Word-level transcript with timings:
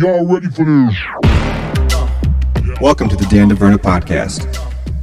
Y'all 0.00 0.24
ready 0.24 0.46
for 0.46 0.64
this? 0.64 0.96
Welcome 2.80 3.08
to 3.08 3.16
the 3.16 3.26
Dan 3.28 3.50
DeVerna 3.50 3.78
podcast, 3.78 4.46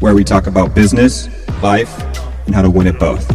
where 0.02 0.16
we 0.16 0.24
talk 0.24 0.48
about 0.48 0.74
business, 0.74 1.28
life, 1.62 2.02
and 2.46 2.56
how 2.56 2.62
to 2.62 2.70
win 2.70 2.88
at 2.88 2.97
both. 2.97 3.29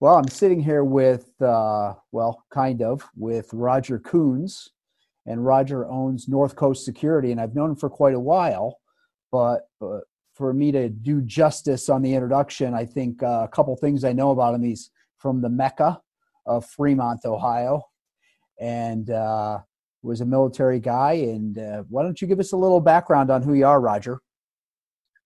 Well, 0.00 0.16
I'm 0.16 0.28
sitting 0.28 0.60
here 0.60 0.84
with, 0.84 1.30
uh, 1.40 1.94
well, 2.12 2.44
kind 2.50 2.82
of, 2.82 3.08
with 3.16 3.48
Roger 3.54 3.98
Coons, 3.98 4.68
and 5.24 5.46
Roger 5.46 5.86
owns 5.86 6.28
North 6.28 6.56
Coast 6.56 6.84
Security, 6.84 7.32
and 7.32 7.40
I've 7.40 7.54
known 7.54 7.70
him 7.70 7.76
for 7.76 7.88
quite 7.88 8.12
a 8.14 8.20
while. 8.20 8.76
But, 9.32 9.68
but 9.78 10.02
for 10.34 10.52
me 10.52 10.72
to 10.72 10.88
do 10.88 11.20
justice 11.20 11.88
on 11.88 12.02
the 12.02 12.14
introduction, 12.14 12.74
I 12.74 12.84
think 12.84 13.22
uh, 13.22 13.42
a 13.44 13.48
couple 13.48 13.76
things 13.76 14.04
I 14.04 14.12
know 14.12 14.30
about 14.30 14.54
him. 14.54 14.62
He's 14.62 14.90
from 15.18 15.40
the 15.40 15.48
Mecca 15.48 16.00
of 16.46 16.64
Fremont, 16.66 17.24
Ohio, 17.24 17.82
and 18.58 19.10
uh, 19.10 19.58
was 20.02 20.20
a 20.20 20.26
military 20.26 20.80
guy. 20.80 21.12
And 21.12 21.58
uh, 21.58 21.82
why 21.88 22.02
don't 22.02 22.20
you 22.20 22.28
give 22.28 22.40
us 22.40 22.52
a 22.52 22.56
little 22.56 22.80
background 22.80 23.30
on 23.30 23.42
who 23.42 23.54
you 23.54 23.66
are, 23.66 23.80
Roger? 23.80 24.20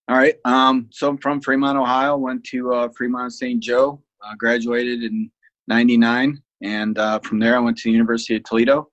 All 0.09 0.17
right. 0.17 0.35
Um, 0.45 0.89
so 0.91 1.09
I'm 1.09 1.19
from 1.19 1.41
Fremont, 1.41 1.79
Ohio. 1.79 2.17
Went 2.17 2.45
to 2.45 2.75
uh, 2.75 2.89
Fremont 2.89 3.33
St. 3.33 3.63
Joe 3.63 4.03
uh, 4.25 4.35
graduated 4.37 5.03
in 5.03 5.31
99 5.69 6.41
and 6.63 6.99
uh, 6.99 7.19
from 7.21 7.39
there 7.39 7.57
i 7.57 7.61
went 7.61 7.77
to 7.77 7.85
the 7.85 7.93
university 7.93 8.37
of 8.37 8.45
toledo 8.45 8.89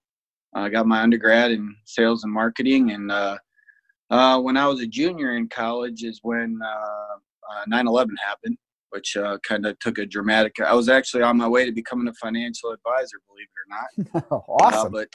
i 0.55 0.69
got 0.69 0.87
my 0.87 1.01
undergrad 1.01 1.51
in 1.51 1.75
sales 1.85 2.23
and 2.23 2.33
marketing 2.33 2.91
and 2.91 3.11
uh, 4.11 4.15
uh, 4.15 4.39
when 4.39 4.57
i 4.57 4.67
was 4.67 4.81
a 4.81 4.87
junior 4.87 5.35
in 5.35 5.47
college 5.47 6.03
is 6.03 6.19
when 6.23 6.59
9-11 7.69 8.07
happened 8.25 8.57
which 8.89 9.15
kind 9.43 9.65
of 9.65 9.77
took 9.79 9.97
a 9.97 10.05
dramatic 10.05 10.59
i 10.61 10.73
was 10.73 10.89
actually 10.89 11.23
on 11.23 11.37
my 11.37 11.47
way 11.47 11.65
to 11.65 11.71
becoming 11.71 12.07
a 12.07 12.13
financial 12.13 12.71
advisor 12.71 13.17
believe 13.27 13.47
it 13.47 13.61
or 13.63 14.21
not. 14.29 14.43
Awesome. 14.49 14.91
but 14.91 15.07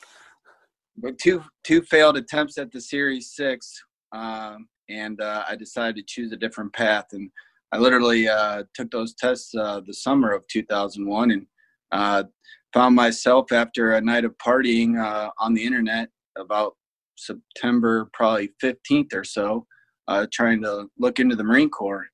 but 0.99 1.19
two 1.19 1.43
two 1.65 1.83
failed 1.83 2.17
attempts 2.17 2.59
at 2.59 2.73
the 2.73 2.81
series 2.81 3.33
six 3.35 3.83
um, 4.13 4.69
and 4.89 5.21
i 5.23 5.55
decided 5.57 5.97
to 5.97 6.03
choose 6.07 6.33
a 6.33 6.37
different 6.37 6.73
path 6.73 7.07
and 7.13 7.31
I 7.73 7.79
literally 7.79 8.29
uh, 8.29 8.65
took 8.75 8.91
those 8.91 9.15
tests 9.15 9.55
uh, 9.55 9.81
the 9.85 9.93
summer 9.93 10.33
of 10.33 10.47
2001 10.49 11.31
and 11.31 11.47
uh, 11.93 12.25
found 12.73 12.95
myself 12.95 13.53
after 13.53 13.93
a 13.93 14.01
night 14.01 14.25
of 14.25 14.37
partying 14.39 14.99
uh, 14.99 15.31
on 15.39 15.55
the 15.55 15.65
internet 15.65 16.09
about 16.37 16.77
September 17.17 18.09
probably 18.13 18.51
15th 18.63 19.15
or 19.15 19.25
so, 19.25 19.67
uh, 20.09 20.27
trying 20.33 20.63
to 20.63 20.87
look 20.99 21.19
into 21.19 21.37
the 21.37 21.45
Marine 21.45 21.71
Corps. 21.71 22.07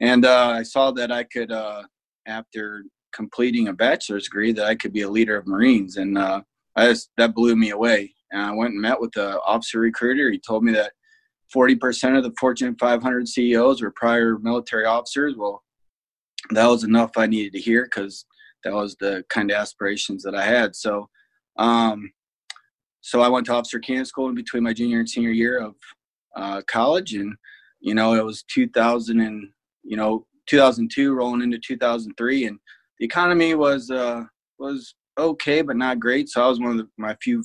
And 0.00 0.24
uh, 0.24 0.50
I 0.50 0.62
saw 0.62 0.90
that 0.92 1.12
I 1.12 1.24
could, 1.24 1.52
after 2.26 2.84
completing 3.14 3.68
a 3.68 3.72
bachelor's 3.72 4.24
degree, 4.24 4.52
that 4.52 4.66
I 4.66 4.74
could 4.74 4.92
be 4.92 5.02
a 5.02 5.10
leader 5.10 5.36
of 5.36 5.46
Marines. 5.46 5.96
And 5.96 6.18
I 6.18 6.42
just, 6.76 7.10
that 7.18 7.34
blew 7.34 7.54
me 7.54 7.70
away. 7.70 8.12
And 8.32 8.42
I 8.42 8.52
went 8.52 8.72
and 8.72 8.80
met 8.80 9.00
with 9.00 9.12
the 9.12 9.40
officer 9.42 9.78
recruiter. 9.78 10.30
He 10.30 10.40
told 10.40 10.64
me 10.64 10.72
that 10.72 10.92
40% 11.54 12.16
of 12.16 12.24
the 12.24 12.32
Fortune 12.40 12.76
500 12.80 13.28
CEOs 13.28 13.82
were 13.82 13.92
prior 13.94 14.38
military 14.38 14.86
officers. 14.86 15.34
Well, 15.36 15.62
that 16.50 16.66
was 16.66 16.84
enough 16.84 17.12
I 17.16 17.26
needed 17.26 17.52
to 17.52 17.60
hear 17.60 17.84
because 17.84 18.24
that 18.64 18.72
was 18.72 18.96
the 18.96 19.24
kind 19.28 19.50
of 19.50 19.56
aspirations 19.56 20.22
that 20.22 20.34
I 20.34 20.44
had. 20.44 20.74
So, 20.74 21.08
um, 21.58 22.10
so 23.02 23.20
I 23.20 23.28
went 23.28 23.46
to 23.46 23.54
officer 23.54 23.78
candidate 23.78 24.06
school 24.06 24.28
in 24.28 24.34
between 24.34 24.62
my 24.62 24.72
junior 24.72 25.00
and 25.00 25.08
senior 25.08 25.30
year 25.30 25.60
of 25.60 25.74
uh, 26.36 26.62
college, 26.66 27.14
and 27.14 27.34
you 27.80 27.94
know 27.94 28.14
it 28.14 28.24
was 28.24 28.44
2000 28.44 29.20
and 29.20 29.48
you 29.82 29.96
know 29.96 30.24
2002 30.46 31.12
rolling 31.12 31.42
into 31.42 31.58
2003, 31.58 32.46
and 32.46 32.58
the 32.98 33.04
economy 33.04 33.54
was 33.54 33.90
uh, 33.90 34.22
was 34.58 34.94
okay 35.18 35.62
but 35.62 35.76
not 35.76 36.00
great. 36.00 36.28
So 36.28 36.42
I 36.42 36.48
was 36.48 36.60
one 36.60 36.70
of 36.70 36.78
the, 36.78 36.88
my 36.96 37.16
few 37.22 37.44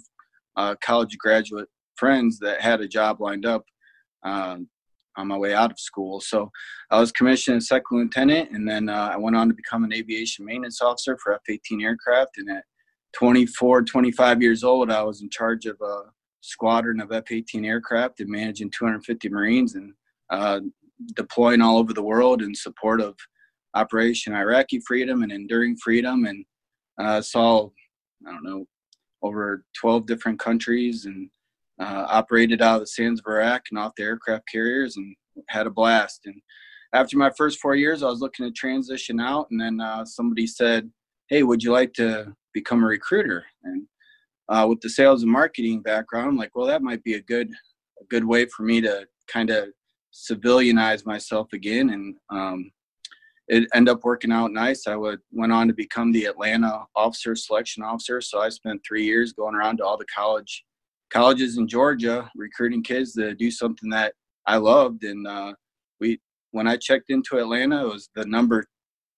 uh, 0.56 0.76
college 0.84 1.18
graduate 1.18 1.68
friends 1.96 2.38
that 2.40 2.62
had 2.62 2.80
a 2.80 2.88
job 2.88 3.20
lined 3.20 3.46
up 3.46 3.64
um, 4.24 4.70
on 5.18 5.28
my 5.28 5.38
way 5.38 5.56
out 5.56 5.72
of 5.72 5.80
school. 5.80 6.22
So 6.22 6.52
I 6.92 7.00
was 7.00 7.12
commissioned 7.12 7.58
as 7.58 7.68
second 7.68 7.98
lieutenant, 7.98 8.52
and 8.52 8.68
then 8.68 8.90
uh, 8.90 9.10
I 9.14 9.18
went 9.18 9.36
on 9.36 9.48
to 9.48 9.56
become 9.56 9.84
an 9.84 9.94
aviation 9.94 10.46
maintenance 10.46 10.82
officer 10.82 11.18
for 11.22 11.34
F-18 11.34 11.84
aircraft. 11.84 12.38
And 12.38 12.50
at 12.52 12.64
24, 13.18 13.82
25 13.84 14.42
years 14.44 14.64
old, 14.64 14.92
I 14.92 15.02
was 15.02 15.24
in 15.24 15.30
charge 15.30 15.66
of 15.66 15.82
a 15.82 16.04
squadron 16.42 17.02
of 17.02 17.12
F-18 17.12 17.66
aircraft 17.66 18.20
and 18.20 18.30
managing 18.30 18.70
250 18.70 19.30
Marines 19.30 19.74
and 19.74 19.94
uh, 20.30 20.60
deploying 21.16 21.62
all 21.62 21.80
over 21.80 21.94
the 21.94 22.04
world 22.04 22.44
in 22.44 22.54
support 22.54 23.02
of 23.02 23.16
Operation 23.74 24.34
Iraqi 24.34 24.80
Freedom 24.86 25.24
and 25.24 25.32
Enduring 25.32 25.78
Freedom, 25.78 26.26
and 26.26 26.46
uh, 27.00 27.22
saw 27.22 27.70
I 28.28 28.32
don't 28.32 28.44
know 28.44 28.66
over 29.24 29.64
12 29.82 30.06
different 30.06 30.40
countries 30.40 31.06
and 31.06 31.30
uh, 31.82 32.06
operated 32.08 32.62
out 32.62 32.76
of 32.76 32.82
the 32.82 32.88
sands 32.88 33.20
of 33.20 33.32
Iraq 33.32 33.64
and 33.72 33.80
off 33.80 33.94
the 33.98 34.04
aircraft 34.04 34.44
carriers 34.52 34.96
and 34.96 35.16
had 35.50 35.66
a 35.66 35.72
blast. 35.72 36.22
And 36.26 36.36
after 36.94 37.18
my 37.18 37.32
first 37.36 37.60
four 37.60 37.76
years, 37.76 38.04
I 38.04 38.10
was 38.10 38.22
looking 38.22 38.46
to 38.46 38.52
transition 38.52 39.20
out, 39.20 39.48
and 39.50 39.60
then 39.60 39.82
uh, 39.82 40.06
somebody 40.06 40.46
said, 40.46 40.92
"Hey, 41.30 41.42
would 41.42 41.64
you 41.64 41.72
like 41.72 41.94
to 41.94 42.36
become 42.60 42.84
a 42.84 42.88
recruiter?" 42.88 43.46
And 43.64 43.88
uh, 44.50 44.66
with 44.70 44.82
the 44.82 44.90
sales 44.90 45.24
and 45.24 45.32
marketing 45.32 45.82
background, 45.82 46.30
I'm 46.30 46.38
like, 46.38 46.56
"Well, 46.56 46.68
that 46.68 46.82
might 46.82 47.04
be 47.04 47.16
a 47.16 47.22
good 47.22 47.50
a 48.02 48.06
good 48.10 48.26
way 48.26 48.46
for 48.46 48.64
me 48.64 48.82
to 48.82 49.06
kind 49.28 49.50
of 49.50 49.70
civilianize 50.14 51.06
myself 51.06 51.48
again." 51.54 51.90
And 51.90 52.16
um, 52.30 52.72
it 53.48 53.68
ended 53.74 53.94
up 53.94 54.04
working 54.04 54.32
out 54.32 54.52
nice. 54.52 54.88
I 54.88 54.96
would 54.96 55.20
went 55.32 55.54
on 55.54 55.68
to 55.68 55.74
become 55.74 56.12
the 56.12 56.26
Atlanta 56.26 56.86
officer 56.96 57.36
selection 57.36 57.84
officer. 57.84 58.22
So 58.22 58.40
I 58.40 58.50
spent 58.50 58.82
three 58.88 59.06
years 59.06 59.34
going 59.34 59.56
around 59.56 59.78
to 59.78 59.86
all 59.86 59.98
the 59.98 60.06
college 60.14 60.66
colleges 61.10 61.58
in 61.58 61.68
Georgia 61.68 62.30
recruiting 62.36 62.84
kids 62.84 63.14
to 63.14 63.34
do 63.36 63.50
something 63.50 63.90
that 63.90 64.14
I 64.46 64.58
loved. 64.58 65.04
And 65.04 65.26
uh, 65.26 65.54
we, 66.00 66.20
when 66.52 66.68
I 66.68 66.78
checked 66.78 67.10
into 67.10 67.38
Atlanta, 67.38 67.88
it 67.88 67.94
was 67.94 68.10
the 68.16 68.26
number 68.26 68.66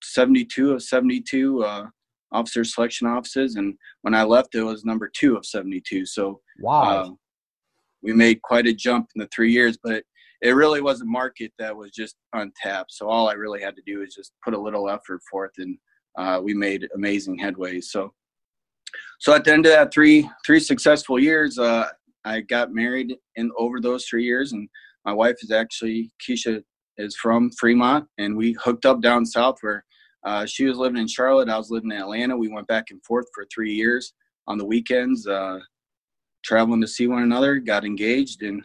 72 0.03 0.73
of 0.73 0.83
72 0.83 1.63
uh, 1.63 1.85
officer 2.31 2.63
selection 2.63 3.07
offices, 3.07 3.56
and 3.56 3.75
when 4.01 4.13
I 4.13 4.23
left, 4.23 4.56
it 4.56 4.63
was 4.63 4.85
number 4.85 5.09
two 5.13 5.35
of 5.35 5.45
72. 5.45 6.06
So 6.06 6.41
wow, 6.59 6.81
uh, 6.81 7.09
we 8.01 8.13
made 8.13 8.41
quite 8.41 8.67
a 8.67 8.73
jump 8.73 9.09
in 9.16 9.19
the 9.19 9.29
three 9.34 9.51
years, 9.51 9.78
but 9.84 10.03
it 10.41 10.51
really 10.51 10.81
was 10.81 11.01
a 11.01 11.06
market 11.06 11.51
that 11.59 11.75
was 11.75 11.91
just 11.91 12.16
untapped. 12.34 12.94
So 12.94 13.09
all 13.09 13.28
I 13.29 13.34
really 13.34 13.62
had 13.62 13.75
to 13.75 13.81
do 13.85 14.01
is 14.01 14.16
just 14.16 14.31
put 14.44 14.53
a 14.53 14.59
little 14.59 14.90
effort 14.90 15.22
forth, 15.29 15.51
and 15.57 15.78
uh, 16.17 16.40
we 16.41 16.53
made 16.53 16.88
amazing 16.95 17.40
headways. 17.40 17.85
So 17.85 18.13
so 19.19 19.34
at 19.34 19.44
the 19.44 19.53
end 19.53 19.66
of 19.66 19.72
that 19.72 19.94
three 19.94 20.29
three 20.46 20.59
successful 20.59 21.19
years, 21.19 21.57
uh, 21.57 21.88
I 22.25 22.41
got 22.41 22.73
married 22.73 23.16
in 23.35 23.51
over 23.57 23.79
those 23.79 24.06
three 24.06 24.23
years, 24.23 24.53
and 24.53 24.67
my 25.06 25.13
wife 25.13 25.38
is 25.41 25.51
actually 25.51 26.11
Keisha 26.25 26.63
is 26.97 27.16
from 27.16 27.51
Fremont, 27.51 28.06
and 28.17 28.35
we 28.35 28.56
hooked 28.63 28.85
up 28.85 29.01
down 29.01 29.25
south 29.25 29.57
where 29.61 29.85
uh, 30.24 30.46
she 30.46 30.66
was 30.66 30.78
living 30.78 31.02
in 31.02 31.07
Charlotte, 31.07 31.50
I 31.50 31.57
was 31.57 31.72
living 31.72 31.91
in 31.91 31.97
Atlanta. 31.97 32.35
We 32.35 32.50
went 32.50 32.68
back 32.68 32.91
and 32.91 33.03
forth 33.03 33.28
for 33.34 33.46
three 33.53 33.74
years 33.74 34.13
on 34.47 34.57
the 34.57 34.66
weekends, 34.66 35.28
uh, 35.28 35.59
traveling 36.44 36.81
to 36.81 36.88
see 36.88 37.07
one 37.07 37.24
another. 37.24 37.57
Got 37.57 37.85
engaged, 37.85 38.44
and 38.44 38.63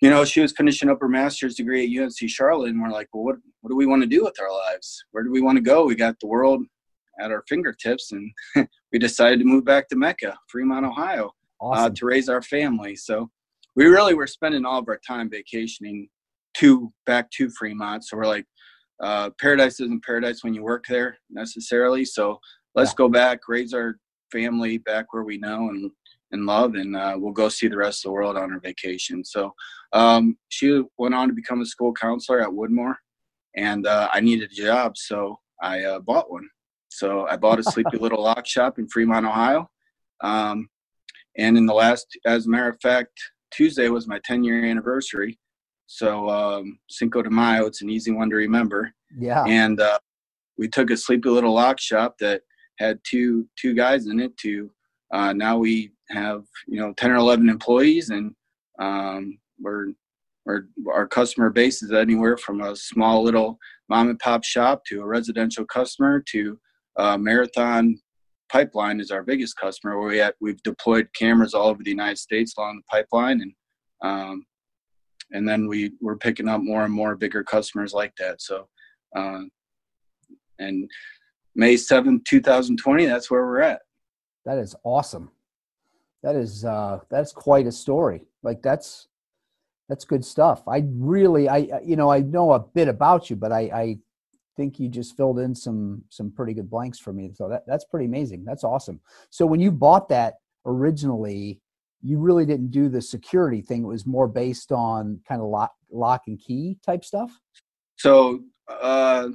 you 0.00 0.10
know 0.10 0.24
she 0.24 0.40
was 0.40 0.52
finishing 0.52 0.90
up 0.90 0.98
her 1.00 1.08
master's 1.08 1.54
degree 1.54 1.84
at 1.84 2.02
UNC 2.02 2.28
Charlotte, 2.28 2.70
and 2.70 2.82
we're 2.82 2.90
like, 2.90 3.08
well, 3.12 3.24
what 3.24 3.36
what 3.60 3.70
do 3.70 3.76
we 3.76 3.86
want 3.86 4.02
to 4.02 4.08
do 4.08 4.24
with 4.24 4.40
our 4.40 4.52
lives? 4.52 5.04
Where 5.12 5.22
do 5.22 5.30
we 5.30 5.40
want 5.40 5.56
to 5.56 5.62
go? 5.62 5.84
We 5.84 5.94
got 5.94 6.16
the 6.20 6.26
world 6.26 6.62
at 7.20 7.30
our 7.30 7.44
fingertips, 7.48 8.12
and 8.12 8.30
we 8.92 8.98
decided 8.98 9.38
to 9.38 9.44
move 9.44 9.64
back 9.64 9.88
to 9.88 9.96
Mecca, 9.96 10.36
Fremont, 10.50 10.86
Ohio, 10.86 11.32
uh, 11.60 11.64
awesome. 11.64 11.84
uh, 11.84 11.90
to 11.90 12.06
raise 12.06 12.28
our 12.28 12.42
family. 12.42 12.96
So 12.96 13.30
we 13.76 13.86
really 13.86 14.14
were 14.14 14.26
spending 14.26 14.64
all 14.64 14.80
of 14.80 14.88
our 14.88 15.00
time 15.06 15.30
vacationing 15.30 16.08
to 16.54 16.92
back 17.06 17.30
to 17.32 17.50
Fremont. 17.50 18.04
So 18.04 18.16
we're 18.16 18.26
like, 18.26 18.46
uh, 19.02 19.30
paradise 19.40 19.80
isn't 19.80 20.04
paradise 20.04 20.42
when 20.42 20.54
you 20.54 20.62
work 20.62 20.84
there 20.88 21.18
necessarily. 21.30 22.04
So 22.04 22.40
let's 22.74 22.90
yeah. 22.90 22.96
go 22.96 23.08
back, 23.08 23.40
raise 23.48 23.72
our 23.72 23.98
family 24.32 24.78
back 24.78 25.12
where 25.12 25.24
we 25.24 25.38
know 25.38 25.68
and 25.68 25.90
and 26.30 26.44
love, 26.44 26.74
and 26.74 26.94
uh, 26.94 27.14
we'll 27.16 27.32
go 27.32 27.48
see 27.48 27.68
the 27.68 27.76
rest 27.76 28.04
of 28.04 28.10
the 28.10 28.12
world 28.12 28.36
on 28.36 28.52
our 28.52 28.60
vacation. 28.60 29.24
So 29.24 29.54
um, 29.94 30.36
she 30.50 30.82
went 30.98 31.14
on 31.14 31.28
to 31.28 31.34
become 31.34 31.62
a 31.62 31.66
school 31.66 31.94
counselor 31.94 32.42
at 32.42 32.50
Woodmore, 32.50 32.96
and 33.56 33.86
uh, 33.86 34.10
I 34.12 34.20
needed 34.20 34.50
a 34.50 34.54
job, 34.54 34.98
so 34.98 35.38
I 35.62 35.84
uh, 35.84 36.00
bought 36.00 36.30
one. 36.30 36.46
So 36.90 37.26
I 37.26 37.36
bought 37.36 37.60
a 37.60 37.62
Sleepy 37.70 37.96
Little 37.96 38.22
Lock 38.22 38.46
Shop 38.46 38.78
in 38.78 38.88
Fremont, 38.88 39.26
Ohio. 39.26 39.70
Um, 40.22 40.68
and 41.36 41.56
in 41.56 41.66
the 41.66 41.74
last, 41.74 42.06
as 42.26 42.46
a 42.46 42.50
matter 42.50 42.68
of 42.68 42.80
fact, 42.82 43.12
Tuesday 43.50 43.88
was 43.88 44.06
my 44.06 44.20
10 44.24 44.44
year 44.44 44.64
anniversary. 44.64 45.38
So 45.88 46.28
um, 46.28 46.78
Cinco 46.90 47.22
de 47.22 47.30
Mayo, 47.30 47.64
it's 47.64 47.80
an 47.80 47.88
easy 47.88 48.12
one 48.12 48.28
to 48.28 48.36
remember. 48.36 48.92
Yeah. 49.18 49.44
And 49.44 49.80
uh, 49.80 49.98
we 50.58 50.68
took 50.68 50.90
a 50.90 50.96
Sleepy 50.96 51.30
Little 51.30 51.54
Lock 51.54 51.80
Shop 51.80 52.16
that 52.20 52.42
had 52.78 53.00
two 53.04 53.48
two 53.58 53.74
guys 53.74 54.06
in 54.06 54.20
it. 54.20 54.36
To 54.38 54.70
uh, 55.12 55.32
now 55.32 55.56
we 55.56 55.92
have 56.10 56.44
you 56.66 56.78
know 56.78 56.92
10 56.92 57.10
or 57.10 57.16
11 57.16 57.48
employees, 57.48 58.10
and 58.10 58.34
um, 58.78 59.38
we're 59.58 59.88
our, 60.46 60.66
our 60.92 61.06
customer 61.06 61.48
base 61.48 61.82
is 61.82 61.90
anywhere 61.90 62.36
from 62.36 62.60
a 62.60 62.76
small 62.76 63.22
little 63.22 63.58
mom 63.88 64.10
and 64.10 64.18
pop 64.18 64.44
shop 64.44 64.82
to 64.88 65.00
a 65.00 65.06
residential 65.06 65.64
customer 65.64 66.22
to 66.28 66.58
uh, 66.98 67.16
Marathon 67.16 67.98
Pipeline 68.50 69.00
is 69.00 69.10
our 69.10 69.22
biggest 69.22 69.56
customer. 69.56 69.98
Where 69.98 70.08
we 70.08 70.20
at, 70.20 70.34
we've 70.38 70.62
deployed 70.62 71.08
cameras 71.14 71.54
all 71.54 71.68
over 71.68 71.82
the 71.82 71.90
United 71.90 72.18
States 72.18 72.52
along 72.58 72.76
the 72.76 72.90
pipeline, 72.90 73.40
and 73.40 73.52
um, 74.02 74.44
and 75.32 75.48
then 75.48 75.68
we 75.68 75.92
we're 76.00 76.16
picking 76.16 76.48
up 76.48 76.60
more 76.62 76.84
and 76.84 76.92
more 76.92 77.16
bigger 77.16 77.44
customers 77.44 77.92
like 77.92 78.14
that. 78.16 78.40
So, 78.40 78.68
uh, 79.14 79.42
and 80.58 80.90
May 81.54 81.76
seventh, 81.76 82.24
two 82.24 82.40
thousand 82.40 82.78
twenty, 82.78 83.06
that's 83.06 83.30
where 83.30 83.46
we're 83.46 83.60
at. 83.60 83.82
That 84.44 84.58
is 84.58 84.74
awesome. 84.84 85.30
That 86.22 86.36
is 86.36 86.64
uh, 86.64 87.00
that's 87.10 87.32
quite 87.32 87.66
a 87.66 87.72
story. 87.72 88.26
Like 88.42 88.62
that's 88.62 89.08
that's 89.88 90.04
good 90.04 90.24
stuff. 90.24 90.66
I 90.68 90.84
really, 90.86 91.48
I 91.48 91.80
you 91.84 91.96
know, 91.96 92.10
I 92.10 92.20
know 92.20 92.52
a 92.52 92.60
bit 92.60 92.88
about 92.88 93.30
you, 93.30 93.36
but 93.36 93.52
I, 93.52 93.60
I 93.60 93.98
think 94.56 94.78
you 94.80 94.88
just 94.88 95.16
filled 95.16 95.38
in 95.38 95.54
some 95.54 96.02
some 96.10 96.30
pretty 96.30 96.54
good 96.54 96.68
blanks 96.68 96.98
for 96.98 97.12
me. 97.12 97.30
So 97.34 97.48
that 97.48 97.64
that's 97.66 97.84
pretty 97.84 98.06
amazing. 98.06 98.44
That's 98.44 98.64
awesome. 98.64 99.00
So 99.30 99.46
when 99.46 99.60
you 99.60 99.70
bought 99.70 100.08
that 100.08 100.34
originally, 100.66 101.60
you 102.02 102.18
really 102.18 102.46
didn't 102.46 102.70
do 102.70 102.88
the 102.88 103.02
security 103.02 103.60
thing. 103.60 103.82
It 103.82 103.88
was 103.88 104.06
more 104.06 104.28
based 104.28 104.72
on 104.72 105.20
kind 105.28 105.40
of 105.40 105.48
lock 105.48 105.72
lock 105.90 106.22
and 106.26 106.38
key 106.38 106.78
type 106.84 107.04
stuff. 107.04 107.30
So 107.96 108.40
uh, 108.68 109.28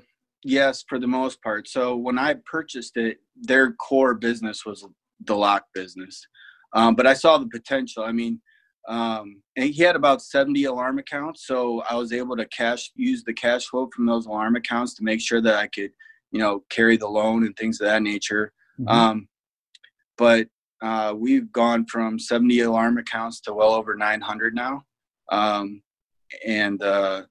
yes, 0.44 0.84
for 0.88 1.00
the 1.00 1.08
most 1.08 1.42
part. 1.42 1.68
So 1.68 1.96
when 1.96 2.18
I 2.18 2.36
purchased 2.46 2.98
it, 2.98 3.18
their 3.36 3.74
core 3.74 4.14
business 4.14 4.66
was 4.66 4.86
the 5.26 5.36
lock 5.36 5.66
business, 5.74 6.26
um, 6.74 6.96
but 6.96 7.08
I 7.08 7.14
saw 7.14 7.38
the 7.38 7.48
potential. 7.48 8.04
I 8.04 8.12
mean 8.12 8.42
um, 8.88 9.42
and 9.56 9.70
he 9.70 9.82
had 9.82 9.96
about 9.96 10.22
70 10.22 10.66
alarm 10.66 11.00
accounts 11.00 11.48
so 11.48 11.82
i 11.90 11.96
was 11.96 12.12
able 12.12 12.36
to 12.36 12.46
cash 12.48 12.92
use 12.96 13.24
the 13.24 13.34
cash 13.34 13.66
flow 13.68 13.90
from 13.96 14.06
those 14.06 14.26
alarm 14.26 14.56
accounts 14.56 14.94
to 14.96 15.04
make 15.04 15.22
sure 15.22 15.42
that 15.42 15.56
i 15.56 15.68
could 15.68 15.92
you 16.32 16.40
know 16.40 16.64
carry 16.70 16.98
the 16.98 17.08
loan 17.08 17.46
and 17.46 17.56
things 17.56 17.80
of 17.80 17.88
that 17.88 18.02
nature 18.02 18.52
mm-hmm. 18.80 18.90
um, 18.90 19.28
but 20.18 20.48
uh, 20.84 21.14
we've 21.16 21.52
gone 21.52 21.86
from 21.86 22.20
70 22.20 22.60
alarm 22.62 22.98
accounts 22.98 23.40
to 23.42 23.54
well 23.54 23.74
over 23.74 23.96
900 23.96 24.54
now 24.54 24.84
um, 25.32 25.82
and 26.46 26.82
uh, 26.84 27.24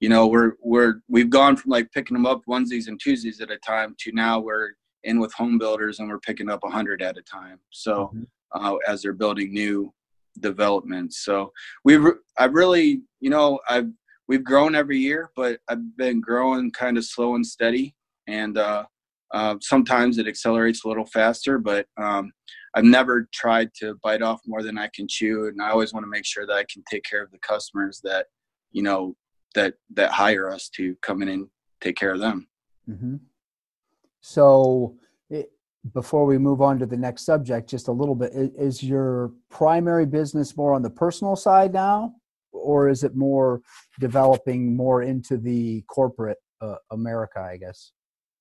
you 0.00 0.08
know 0.08 0.26
we're 0.26 0.52
we're 0.62 1.00
we've 1.08 1.30
gone 1.30 1.56
from 1.56 1.70
like 1.70 1.90
picking 1.92 2.14
them 2.14 2.26
up 2.26 2.42
onesies 2.48 2.88
and 2.88 3.00
twosies 3.02 3.40
at 3.40 3.50
a 3.50 3.58
time 3.58 3.94
to 3.98 4.12
now 4.12 4.38
we're 4.38 4.70
in 5.04 5.18
with 5.18 5.32
home 5.32 5.58
builders 5.58 5.98
and 5.98 6.08
we're 6.08 6.20
picking 6.20 6.50
up 6.50 6.62
100 6.62 7.02
at 7.02 7.16
a 7.16 7.22
time 7.22 7.58
so 7.70 8.12
mm-hmm. 8.14 8.22
uh, 8.64 8.76
as 8.86 9.02
they're 9.02 9.12
building 9.12 9.52
new 9.52 9.92
developments. 10.40 11.24
So 11.24 11.52
we've 11.84 12.04
I've 12.38 12.54
really 12.54 13.02
you 13.20 13.30
know 13.30 13.60
I've 13.68 13.90
we've 14.26 14.44
grown 14.44 14.74
every 14.74 14.98
year, 14.98 15.30
but 15.36 15.60
I've 15.68 15.96
been 15.96 16.20
growing 16.20 16.70
kind 16.70 16.98
of 16.98 17.04
slow 17.04 17.34
and 17.34 17.46
steady, 17.46 17.94
and 18.26 18.56
uh, 18.58 18.84
uh, 19.32 19.56
sometimes 19.60 20.18
it 20.18 20.28
accelerates 20.28 20.84
a 20.84 20.88
little 20.88 21.06
faster. 21.06 21.58
But 21.58 21.86
um, 21.96 22.32
I've 22.78 22.84
never 22.84 23.28
tried 23.34 23.74
to 23.80 23.96
bite 24.04 24.22
off 24.22 24.40
more 24.46 24.62
than 24.62 24.78
I 24.78 24.88
can 24.94 25.08
chew, 25.08 25.48
and 25.48 25.60
I 25.60 25.70
always 25.70 25.92
want 25.92 26.04
to 26.04 26.10
make 26.10 26.24
sure 26.24 26.46
that 26.46 26.52
I 26.52 26.64
can 26.72 26.84
take 26.88 27.02
care 27.02 27.24
of 27.24 27.32
the 27.32 27.38
customers 27.38 28.00
that 28.04 28.26
you 28.70 28.84
know 28.84 29.16
that 29.56 29.74
that 29.94 30.12
hire 30.12 30.48
us 30.48 30.68
to 30.76 30.94
come 31.02 31.20
in 31.22 31.28
and 31.28 31.48
take 31.80 31.96
care 31.96 32.12
of 32.12 32.20
them. 32.20 32.46
Mm-hmm. 32.88 33.16
So 34.20 34.94
before 35.92 36.24
we 36.24 36.38
move 36.38 36.62
on 36.62 36.78
to 36.78 36.86
the 36.86 36.96
next 36.96 37.24
subject, 37.24 37.68
just 37.68 37.88
a 37.88 37.92
little 37.92 38.14
bit, 38.14 38.30
is 38.32 38.80
your 38.80 39.32
primary 39.50 40.06
business 40.06 40.56
more 40.56 40.72
on 40.72 40.82
the 40.82 40.90
personal 40.90 41.34
side 41.34 41.72
now, 41.72 42.14
or 42.52 42.88
is 42.88 43.02
it 43.02 43.16
more 43.16 43.60
developing 43.98 44.76
more 44.76 45.02
into 45.02 45.36
the 45.36 45.82
corporate 45.88 46.38
uh, 46.60 46.76
America, 46.92 47.40
I 47.40 47.56
guess? 47.56 47.90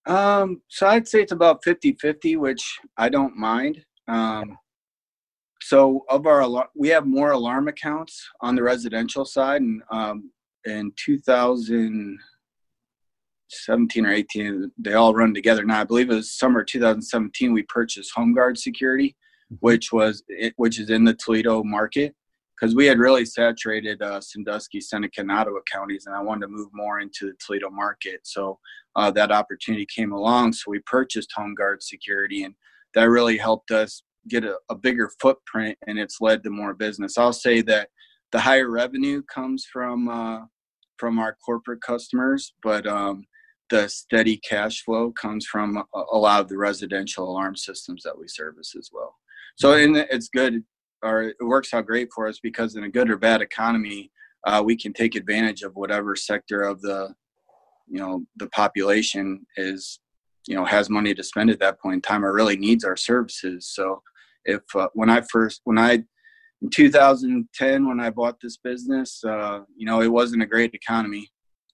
Um, 0.05 0.61
so 0.67 0.85
I'd 0.85 1.07
say 1.07 1.23
it's 1.23 1.31
about 1.31 1.63
50 1.63 1.97
50, 1.99 2.35
which 2.35 2.77
I 2.97 3.09
don't 3.09 3.35
mind. 3.35 3.83
Um, 4.07 4.57
so 5.61 6.05
of 6.09 6.27
our 6.27 6.69
we 6.75 6.89
have 6.89 7.05
more 7.05 7.31
alarm 7.31 7.67
accounts 7.67 8.25
on 8.41 8.55
the 8.55 8.63
residential 8.63 9.25
side, 9.25 9.61
and 9.61 9.81
um, 9.91 10.31
in 10.65 10.91
2000 10.97 12.19
17 13.49 14.05
or 14.05 14.11
18 14.11 14.71
they 14.77 14.93
all 14.93 15.13
run 15.13 15.33
together 15.33 15.63
now 15.63 15.79
i 15.79 15.83
believe 15.83 16.09
it 16.09 16.15
was 16.15 16.37
summer 16.37 16.63
2017 16.63 17.53
we 17.53 17.63
purchased 17.63 18.11
home 18.13 18.33
guard 18.33 18.57
security 18.57 19.15
mm-hmm. 19.51 19.55
which 19.61 19.91
was 19.93 20.23
which 20.57 20.79
is 20.79 20.89
in 20.89 21.05
the 21.05 21.13
toledo 21.13 21.63
market 21.63 22.13
because 22.59 22.75
we 22.75 22.85
had 22.85 22.99
really 22.99 23.23
saturated 23.23 24.01
uh, 24.01 24.19
sandusky 24.19 24.81
seneca 24.81 25.21
and 25.21 25.31
ottawa 25.31 25.59
counties 25.71 26.07
and 26.07 26.15
i 26.15 26.21
wanted 26.21 26.41
to 26.41 26.51
move 26.51 26.67
more 26.73 26.99
into 26.99 27.27
the 27.27 27.33
toledo 27.45 27.69
market 27.69 28.19
so 28.23 28.59
uh, 28.97 29.09
that 29.09 29.31
opportunity 29.31 29.85
came 29.85 30.11
along 30.11 30.51
so 30.51 30.69
we 30.69 30.79
purchased 30.79 31.31
home 31.33 31.55
guard 31.55 31.81
security 31.81 32.43
and 32.43 32.53
that 32.95 33.09
really 33.09 33.37
helped 33.37 33.71
us 33.71 34.03
get 34.29 34.43
a, 34.43 34.57
a 34.69 34.75
bigger 34.75 35.09
footprint 35.21 35.77
and 35.87 35.97
it's 35.97 36.19
led 36.21 36.43
to 36.43 36.49
more 36.49 36.73
business 36.73 37.17
i'll 37.17 37.33
say 37.33 37.61
that 37.61 37.89
the 38.31 38.39
higher 38.39 38.69
revenue 38.69 39.21
comes 39.33 39.65
from 39.71 40.09
uh, 40.09 40.39
from 40.97 41.19
our 41.19 41.37
corporate 41.45 41.81
customers, 41.81 42.53
but 42.63 42.85
um, 42.87 43.25
the 43.69 43.87
steady 43.87 44.37
cash 44.37 44.83
flow 44.83 45.11
comes 45.11 45.45
from 45.45 45.77
a, 45.77 46.03
a, 46.11 46.17
lot 46.17 46.41
of 46.41 46.47
the 46.47 46.57
residential 46.57 47.29
alarm 47.29 47.55
systems 47.55 48.01
that 48.03 48.17
we 48.17 48.27
service 48.27 48.73
as 48.77 48.89
well. 48.91 49.15
So 49.57 49.73
and 49.73 49.95
it's 49.97 50.29
good, 50.29 50.63
or 51.03 51.23
it 51.23 51.35
works 51.41 51.73
out 51.73 51.85
great 51.85 52.09
for 52.13 52.27
us 52.27 52.39
because 52.41 52.75
in 52.75 52.83
a 52.83 52.89
good 52.89 53.09
or 53.09 53.17
bad 53.17 53.41
economy, 53.41 54.11
uh, 54.45 54.61
we 54.65 54.77
can 54.77 54.93
take 54.93 55.15
advantage 55.15 55.61
of 55.63 55.75
whatever 55.75 56.15
sector 56.15 56.61
of 56.61 56.81
the, 56.81 57.13
you 57.87 57.99
know, 57.99 58.23
the 58.37 58.47
population 58.47 59.45
is, 59.57 59.99
you 60.47 60.55
know, 60.55 60.65
has 60.65 60.89
money 60.89 61.13
to 61.13 61.23
spend 61.23 61.49
at 61.49 61.59
that 61.59 61.79
point 61.79 61.95
in 61.95 62.01
time 62.01 62.25
or 62.25 62.33
really 62.33 62.57
needs 62.57 62.83
our 62.83 62.97
services. 62.97 63.69
So 63.73 64.01
if 64.45 64.63
uh, 64.75 64.87
when 64.93 65.09
I 65.09 65.21
first 65.21 65.61
when 65.65 65.77
I 65.77 66.03
in 66.61 66.69
2010 66.71 67.87
when 67.87 67.99
I 67.99 68.09
bought 68.09 68.39
this 68.41 68.57
business, 68.57 69.23
uh, 69.23 69.61
you 69.75 69.85
know, 69.85 70.01
it 70.01 70.11
wasn't 70.11 70.43
a 70.43 70.47
great 70.47 70.73
economy 70.73 71.29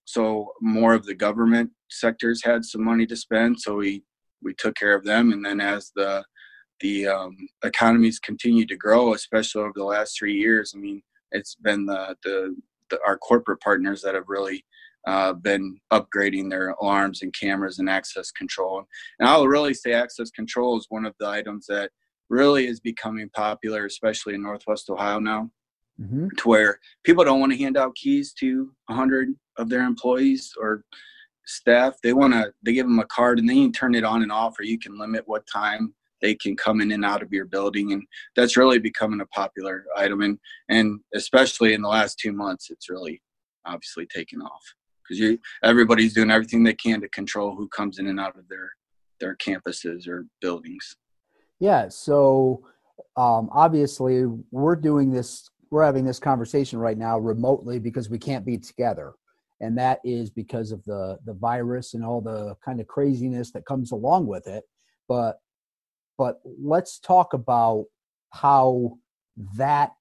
so 0.05 0.53
more 0.61 0.93
of 0.93 1.05
the 1.05 1.15
government 1.15 1.71
sectors 1.89 2.43
had 2.43 2.65
some 2.65 2.83
money 2.83 3.05
to 3.05 3.15
spend 3.15 3.59
so 3.59 3.75
we 3.75 4.03
we 4.41 4.53
took 4.53 4.75
care 4.75 4.95
of 4.95 5.03
them 5.03 5.31
and 5.31 5.45
then 5.45 5.61
as 5.61 5.91
the 5.95 6.23
the 6.81 7.07
um, 7.07 7.35
economies 7.63 8.19
continued 8.19 8.67
to 8.67 8.75
grow 8.75 9.13
especially 9.13 9.61
over 9.61 9.73
the 9.75 9.83
last 9.83 10.17
three 10.17 10.33
years 10.33 10.73
i 10.75 10.79
mean 10.79 11.01
it's 11.31 11.55
been 11.55 11.85
the 11.85 12.15
the, 12.23 12.55
the 12.89 12.99
our 13.05 13.17
corporate 13.17 13.61
partners 13.61 14.01
that 14.01 14.15
have 14.15 14.27
really 14.27 14.63
uh, 15.05 15.33
been 15.33 15.77
upgrading 15.91 16.49
their 16.49 16.69
alarms 16.81 17.21
and 17.21 17.33
cameras 17.33 17.79
and 17.79 17.89
access 17.89 18.31
control 18.31 18.83
and 19.19 19.27
i'll 19.27 19.47
really 19.47 19.73
say 19.73 19.93
access 19.93 20.29
control 20.31 20.77
is 20.77 20.85
one 20.89 21.05
of 21.05 21.13
the 21.19 21.27
items 21.27 21.65
that 21.67 21.91
really 22.29 22.67
is 22.67 22.79
becoming 22.79 23.29
popular 23.35 23.85
especially 23.85 24.33
in 24.33 24.41
northwest 24.41 24.89
ohio 24.89 25.19
now 25.19 25.49
mm-hmm. 25.99 26.27
to 26.37 26.47
where 26.47 26.79
people 27.03 27.23
don't 27.23 27.39
want 27.39 27.51
to 27.51 27.57
hand 27.57 27.77
out 27.77 27.95
keys 27.95 28.33
to 28.33 28.71
100 28.87 29.29
of 29.57 29.69
their 29.69 29.83
employees 29.83 30.53
or 30.59 30.83
staff. 31.45 31.95
They 32.01 32.13
want 32.13 32.33
to, 32.33 32.53
they 32.63 32.73
give 32.73 32.85
them 32.85 32.99
a 32.99 33.05
card 33.05 33.39
and 33.39 33.47
then 33.47 33.57
you 33.57 33.71
turn 33.71 33.95
it 33.95 34.03
on 34.03 34.23
and 34.23 34.31
off, 34.31 34.59
or 34.59 34.63
you 34.63 34.79
can 34.79 34.97
limit 34.97 35.23
what 35.25 35.47
time 35.51 35.93
they 36.21 36.35
can 36.35 36.55
come 36.55 36.79
in 36.81 36.91
and 36.91 37.03
out 37.03 37.21
of 37.21 37.33
your 37.33 37.45
building. 37.45 37.91
And 37.91 38.03
that's 38.35 38.57
really 38.57 38.79
becoming 38.79 39.21
a 39.21 39.25
popular 39.27 39.85
item. 39.95 40.21
And, 40.21 40.39
and 40.69 40.99
especially 41.13 41.73
in 41.73 41.81
the 41.81 41.89
last 41.89 42.17
two 42.17 42.31
months, 42.31 42.69
it's 42.69 42.89
really 42.89 43.21
obviously 43.65 44.05
taken 44.05 44.41
off 44.41 44.61
because 45.03 45.19
you 45.19 45.39
everybody's 45.63 46.13
doing 46.13 46.31
everything 46.31 46.63
they 46.63 46.73
can 46.73 47.01
to 47.01 47.09
control 47.09 47.55
who 47.55 47.67
comes 47.69 47.99
in 47.99 48.07
and 48.07 48.19
out 48.19 48.37
of 48.37 48.47
their 48.47 48.71
their 49.19 49.35
campuses 49.35 50.07
or 50.07 50.25
buildings. 50.41 50.95
Yeah. 51.59 51.89
So 51.89 52.65
um, 53.15 53.49
obviously, 53.51 54.25
we're 54.51 54.75
doing 54.75 55.11
this 55.11 55.49
we're 55.71 55.83
having 55.83 56.05
this 56.05 56.19
conversation 56.19 56.77
right 56.77 56.97
now 56.97 57.17
remotely 57.17 57.79
because 57.79 58.07
we 58.09 58.19
can't 58.19 58.45
be 58.45 58.59
together 58.59 59.13
and 59.59 59.77
that 59.77 59.99
is 60.03 60.29
because 60.29 60.71
of 60.71 60.83
the 60.85 61.17
the 61.25 61.33
virus 61.33 61.95
and 61.95 62.05
all 62.05 62.21
the 62.21 62.55
kind 62.63 62.79
of 62.79 62.87
craziness 62.87 63.51
that 63.51 63.65
comes 63.65 63.91
along 63.91 64.27
with 64.27 64.45
it 64.45 64.63
but 65.07 65.37
but 66.17 66.41
let's 66.61 66.99
talk 66.99 67.33
about 67.33 67.85
how 68.29 68.97
that 69.55 69.93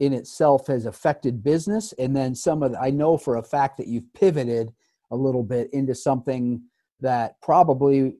in 0.00 0.12
itself 0.12 0.66
has 0.68 0.86
affected 0.86 1.42
business. 1.42 1.92
And 1.98 2.14
then 2.14 2.34
some 2.34 2.62
of 2.62 2.72
the, 2.72 2.80
i 2.80 2.90
know 2.90 3.16
for 3.16 3.36
a 3.36 3.42
fact 3.42 3.76
that 3.78 3.88
you've 3.88 4.12
pivoted 4.14 4.72
a 5.10 5.16
little 5.16 5.42
bit 5.42 5.68
into 5.72 5.94
something 5.94 6.62
that 7.00 7.40
probably 7.40 8.16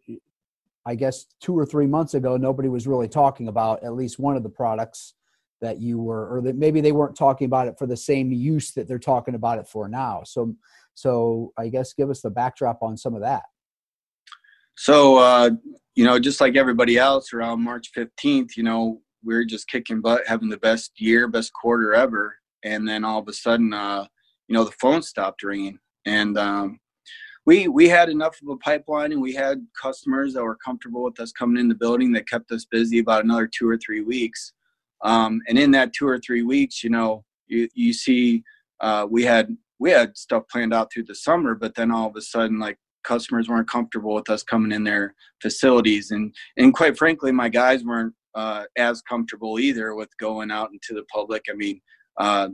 i 0.87 0.95
guess 0.95 1.27
two 1.41 1.59
or 1.59 1.67
three 1.67 1.87
months 1.87 2.15
ago 2.15 2.37
nobody 2.37 2.69
was 2.69 2.87
really 2.87 3.09
talking 3.09 3.49
about 3.49 3.83
at 3.83 3.93
least 3.95 4.19
one 4.21 4.37
of 4.37 4.45
the 4.45 4.49
products 4.49 5.15
that 5.61 5.81
you 5.81 5.99
were 5.99 6.29
or 6.29 6.41
that 6.43 6.57
maybe 6.57 6.81
they 6.81 6.93
weren't 6.93 7.17
talking 7.17 7.47
about 7.47 7.69
it 7.69 7.79
for 7.79 7.87
the 7.87 7.97
same 7.97 8.33
use 8.33 8.73
that 8.73 8.87
they're 8.87 8.99
talking 8.99 9.35
about 9.35 9.59
it 9.59 9.69
for 9.69 9.89
now. 9.89 10.23
So 10.25 10.55
so 10.95 11.53
i 11.57 11.69
guess 11.69 11.93
give 11.93 12.11
us 12.11 12.21
the 12.21 12.31
backdrop 12.31 12.83
on 12.83 12.97
some 12.97 13.15
of 13.15 13.21
that. 13.23 13.45
So 14.77 15.19
uh 15.19 15.51
you 15.95 16.05
know 16.05 16.19
just 16.19 16.41
like 16.41 16.57
everybody 16.57 16.97
else 16.97 17.33
around 17.33 17.63
march 17.63 17.91
15th 17.97 18.57
you 18.57 18.63
know 18.63 19.01
we 19.25 19.35
are 19.35 19.45
just 19.45 19.69
kicking 19.69 20.01
butt 20.01 20.23
having 20.27 20.49
the 20.49 20.59
best 20.59 20.93
year 21.01 21.29
best 21.29 21.53
quarter 21.53 21.95
ever. 21.95 22.37
And 22.65 22.89
then 22.89 23.05
all 23.05 23.21
of 23.21 23.29
a 23.29 23.33
sudden 23.33 23.73
uh 23.73 24.07
you 24.49 24.55
know 24.55 24.65
the 24.65 24.73
phone 24.73 25.03
stopped 25.03 25.43
ringing. 25.43 25.79
And 26.07 26.39
um, 26.39 26.81
we 27.47 27.69
we 27.69 27.89
had 27.89 28.09
enough 28.09 28.41
of 28.43 28.49
a 28.49 28.57
pipeline 28.57 29.13
and 29.13 29.21
we 29.21 29.35
had 29.35 29.65
customers 29.81 30.35
that 30.35 30.43
were 30.43 30.57
comfortable 30.57 31.03
with 31.03 31.21
us 31.21 31.33
coming 31.33 31.61
in 31.61 31.69
the 31.69 31.75
building 31.75 32.13
that 32.13 32.29
kept 32.29 32.51
us 32.53 32.65
busy 32.65 32.99
about 32.99 33.25
another 33.25 33.47
two 33.47 33.69
or 33.69 33.79
three 33.79 34.01
weeks. 34.01 34.53
Um, 35.03 35.41
and 35.49 35.59
in 35.59 35.71
that 35.73 35.93
two 35.93 36.09
or 36.09 36.19
three 36.19 36.43
weeks 36.43 36.83
you 36.83 36.91
know 36.91 37.25
you, 37.47 37.69
you 37.75 37.93
see 37.93 38.43
uh, 38.81 39.07
we 39.09 39.23
had 39.23 39.57
we 39.79 39.91
had 39.91 40.17
stuff 40.17 40.43
planned 40.51 40.75
out 40.75 40.93
through 40.93 41.05
the 41.05 41.15
summer 41.15 41.55
but 41.55 41.77
then 41.77 41.93
all 41.93 42.09
of 42.09 42.17
a 42.17 42.21
sudden 42.21 42.59
like 42.59 42.79
customers 43.05 43.49
weren't 43.49 43.71
comfortable 43.71 44.15
with 44.15 44.29
us 44.29 44.43
coming 44.43 44.73
in 44.73 44.85
their 44.85 45.15
facilities. 45.41 46.11
And 46.11 46.35
and 46.57 46.75
quite 46.75 46.99
frankly 46.99 47.33
my 47.33 47.49
guys 47.49 47.85
weren't 47.85 48.15
uh, 48.38 48.64
as 48.76 49.02
comfortable 49.02 49.59
either 49.59 49.95
with 49.95 50.11
going 50.18 50.50
out 50.50 50.71
into 50.73 50.95
the 50.95 51.07
public. 51.12 51.42
I 51.50 51.54
mean 51.54 51.80
uh, 52.18 52.49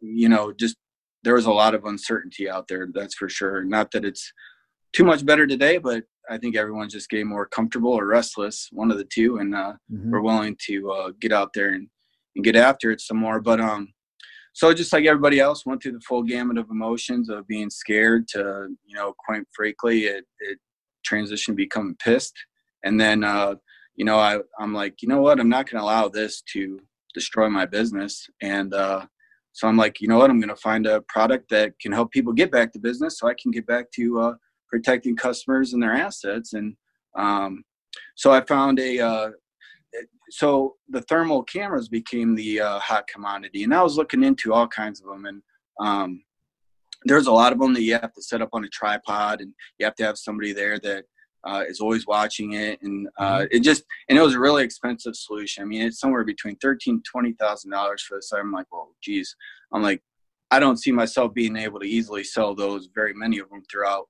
you 0.00 0.28
know 0.28 0.52
just 0.52 0.76
there 1.24 1.34
was 1.34 1.46
a 1.46 1.58
lot 1.62 1.74
of 1.74 1.84
uncertainty 1.84 2.48
out 2.48 2.68
there 2.68 2.88
that's 2.92 3.14
for 3.14 3.28
sure. 3.28 3.64
Not 3.64 3.90
that 3.92 4.04
it's 4.04 4.32
too 4.92 5.04
much 5.04 5.26
better 5.26 5.46
today 5.46 5.76
but 5.76 6.04
i 6.30 6.38
think 6.38 6.56
everyone's 6.56 6.92
just 6.92 7.10
getting 7.10 7.28
more 7.28 7.46
comfortable 7.46 7.92
or 7.92 8.06
restless 8.06 8.68
one 8.72 8.90
of 8.90 8.96
the 8.96 9.08
two 9.16 9.38
and 9.38 9.54
uh, 9.54 9.74
mm-hmm. 9.92 10.10
we're 10.10 10.22
willing 10.22 10.56
to 10.58 10.90
uh, 10.90 11.10
get 11.20 11.32
out 11.32 11.50
there 11.52 11.70
and, 11.74 11.88
and 12.34 12.44
get 12.44 12.56
after 12.56 12.90
it 12.90 13.00
some 13.00 13.16
more. 13.16 13.40
But 13.40 13.60
um 13.60 13.92
so 14.52 14.72
just 14.72 14.92
like 14.92 15.04
everybody 15.04 15.38
else 15.38 15.66
went 15.66 15.82
through 15.82 15.92
the 15.92 16.08
full 16.08 16.22
gamut 16.22 16.56
of 16.56 16.70
emotions 16.70 17.28
of 17.28 17.46
being 17.46 17.70
scared 17.70 18.26
to 18.28 18.68
you 18.86 18.96
know 18.96 19.12
quite 19.26 19.42
frankly 19.54 20.06
it, 20.06 20.24
it 20.40 20.58
transitioned 21.06 21.46
to 21.46 21.54
becoming 21.54 21.96
pissed. 22.02 22.36
And 22.84 23.00
then 23.00 23.24
uh, 23.24 23.56
you 23.96 24.04
know 24.04 24.18
I, 24.18 24.38
i'm 24.58 24.72
like 24.72 25.02
you 25.02 25.08
know 25.08 25.20
what? 25.20 25.40
I'm 25.40 25.48
not 25.48 25.68
going 25.68 25.80
to 25.80 25.84
allow 25.84 26.08
this 26.08 26.42
to 26.52 26.80
destroy 27.14 27.48
my 27.48 27.66
business. 27.66 28.28
And 28.42 28.74
uh, 28.74 29.06
so 29.52 29.68
i'm 29.68 29.76
like 29.76 30.00
you 30.00 30.08
know 30.08 30.18
what? 30.18 30.30
I'm 30.30 30.40
going 30.40 30.48
to 30.48 30.56
find 30.56 30.86
a 30.86 31.00
product 31.02 31.50
that 31.50 31.78
can 31.80 31.92
help 31.92 32.10
people 32.12 32.32
get 32.32 32.50
back 32.50 32.72
to 32.72 32.78
business 32.78 33.18
so 33.18 33.28
i 33.28 33.34
can 33.40 33.50
get 33.50 33.66
back 33.66 33.90
to 33.92 34.20
uh, 34.20 34.34
protecting 34.68 35.16
customers 35.16 35.72
and 35.72 35.82
their 35.82 35.94
assets. 35.94 36.52
And 36.52 36.76
um, 37.16 37.64
so 38.14 38.32
i 38.32 38.40
found 38.42 38.78
a 38.78 39.00
uh, 39.00 39.30
so 40.30 40.74
the 40.88 41.02
thermal 41.02 41.42
cameras 41.44 41.88
became 41.88 42.34
the 42.34 42.60
uh, 42.60 42.78
hot 42.78 43.06
commodity, 43.06 43.64
and 43.64 43.74
I 43.74 43.82
was 43.82 43.96
looking 43.96 44.24
into 44.24 44.52
all 44.52 44.66
kinds 44.66 45.00
of 45.00 45.06
them, 45.06 45.24
and 45.24 45.42
um, 45.80 46.22
there's 47.04 47.28
a 47.28 47.32
lot 47.32 47.52
of 47.52 47.58
them 47.58 47.74
that 47.74 47.82
you 47.82 47.92
have 47.92 48.12
to 48.12 48.22
set 48.22 48.42
up 48.42 48.50
on 48.52 48.64
a 48.64 48.68
tripod, 48.68 49.40
and 49.40 49.52
you 49.78 49.86
have 49.86 49.94
to 49.96 50.04
have 50.04 50.18
somebody 50.18 50.52
there 50.52 50.78
that 50.80 51.04
uh, 51.46 51.62
is 51.68 51.80
always 51.80 52.06
watching 52.06 52.52
it, 52.54 52.80
and 52.82 53.08
uh, 53.18 53.38
mm-hmm. 53.38 53.46
it 53.50 53.60
just 53.60 53.84
and 54.08 54.18
it 54.18 54.22
was 54.22 54.34
a 54.34 54.40
really 54.40 54.64
expensive 54.64 55.14
solution. 55.14 55.62
I 55.62 55.66
mean, 55.66 55.82
it's 55.82 56.00
somewhere 56.00 56.24
between 56.24 56.56
thirteen 56.56 57.02
twenty 57.10 57.32
thousand 57.32 57.70
dollars 57.70 58.02
for 58.02 58.18
this. 58.18 58.32
I'm 58.32 58.52
like, 58.52 58.66
well, 58.72 58.90
geez, 59.02 59.34
I'm 59.72 59.82
like, 59.82 60.02
I 60.50 60.58
don't 60.58 60.78
see 60.78 60.92
myself 60.92 61.34
being 61.34 61.56
able 61.56 61.80
to 61.80 61.86
easily 61.86 62.24
sell 62.24 62.54
those 62.54 62.88
very 62.94 63.14
many 63.14 63.38
of 63.38 63.48
them 63.50 63.62
throughout 63.70 64.08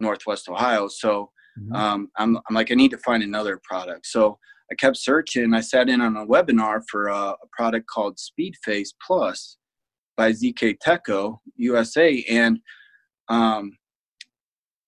Northwest 0.00 0.48
Ohio. 0.48 0.88
So 0.88 1.30
mm-hmm. 1.58 1.74
um, 1.74 2.08
I'm 2.16 2.38
I'm 2.48 2.54
like, 2.54 2.70
I 2.70 2.74
need 2.74 2.90
to 2.92 2.98
find 2.98 3.22
another 3.22 3.60
product. 3.62 4.06
So 4.06 4.38
I 4.72 4.74
kept 4.74 4.96
searching. 4.96 5.52
I 5.52 5.60
sat 5.60 5.88
in 5.88 6.00
on 6.00 6.16
a 6.16 6.26
webinar 6.26 6.82
for 6.90 7.08
a, 7.08 7.30
a 7.30 7.46
product 7.52 7.86
called 7.86 8.18
Speedface 8.18 8.90
Plus 9.06 9.58
by 10.16 10.32
ZKTeco 10.32 11.38
USA, 11.56 12.24
and 12.30 12.60
um, 13.28 13.72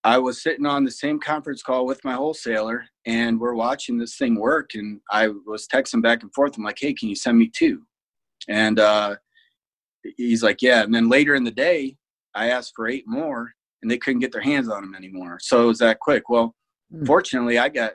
I 0.07 0.19
was 0.19 0.41
sitting 0.41 0.67
on 0.67 0.85
the 0.85 0.91
same 0.93 1.19
conference 1.19 1.65
call 1.65 1.85
with 1.85 2.05
my 2.05 2.13
wholesaler, 2.13 2.85
and 3.07 3.41
we're 3.41 3.57
watching 3.57 3.99
this 3.99 4.17
thing 4.17 4.37
work. 4.37 4.71
And 4.75 5.01
I 5.11 5.31
was 5.45 5.67
texting 5.67 6.01
back 6.01 6.23
and 6.23 6.33
forth. 6.33 6.57
I'm 6.57 6.63
like, 6.63 6.79
"Hey, 6.81 6.95
can 6.95 7.09
you 7.09 7.17
send 7.17 7.37
me 7.37 7.51
two? 7.53 7.83
And 8.49 8.79
uh, 8.79 9.17
he's 10.17 10.45
like, 10.45 10.63
"Yeah." 10.63 10.85
And 10.85 10.95
then 10.95 11.09
later 11.09 11.35
in 11.35 11.43
the 11.43 11.51
day, 11.51 11.97
I 12.37 12.51
asked 12.51 12.75
for 12.77 12.87
eight 12.87 13.03
more, 13.09 13.51
and 13.83 13.91
they 13.91 13.99
couldn't 13.99 14.21
get 14.21 14.31
their 14.31 14.41
hands 14.41 14.69
on 14.69 14.83
them 14.83 14.95
anymore. 14.95 15.39
So 15.41 15.65
it 15.65 15.67
was 15.67 15.81
that 15.81 15.99
quick. 15.99 16.29
Well, 16.29 16.55
mm. 16.95 17.05
fortunately, 17.05 17.59
I 17.59 17.69
got 17.69 17.95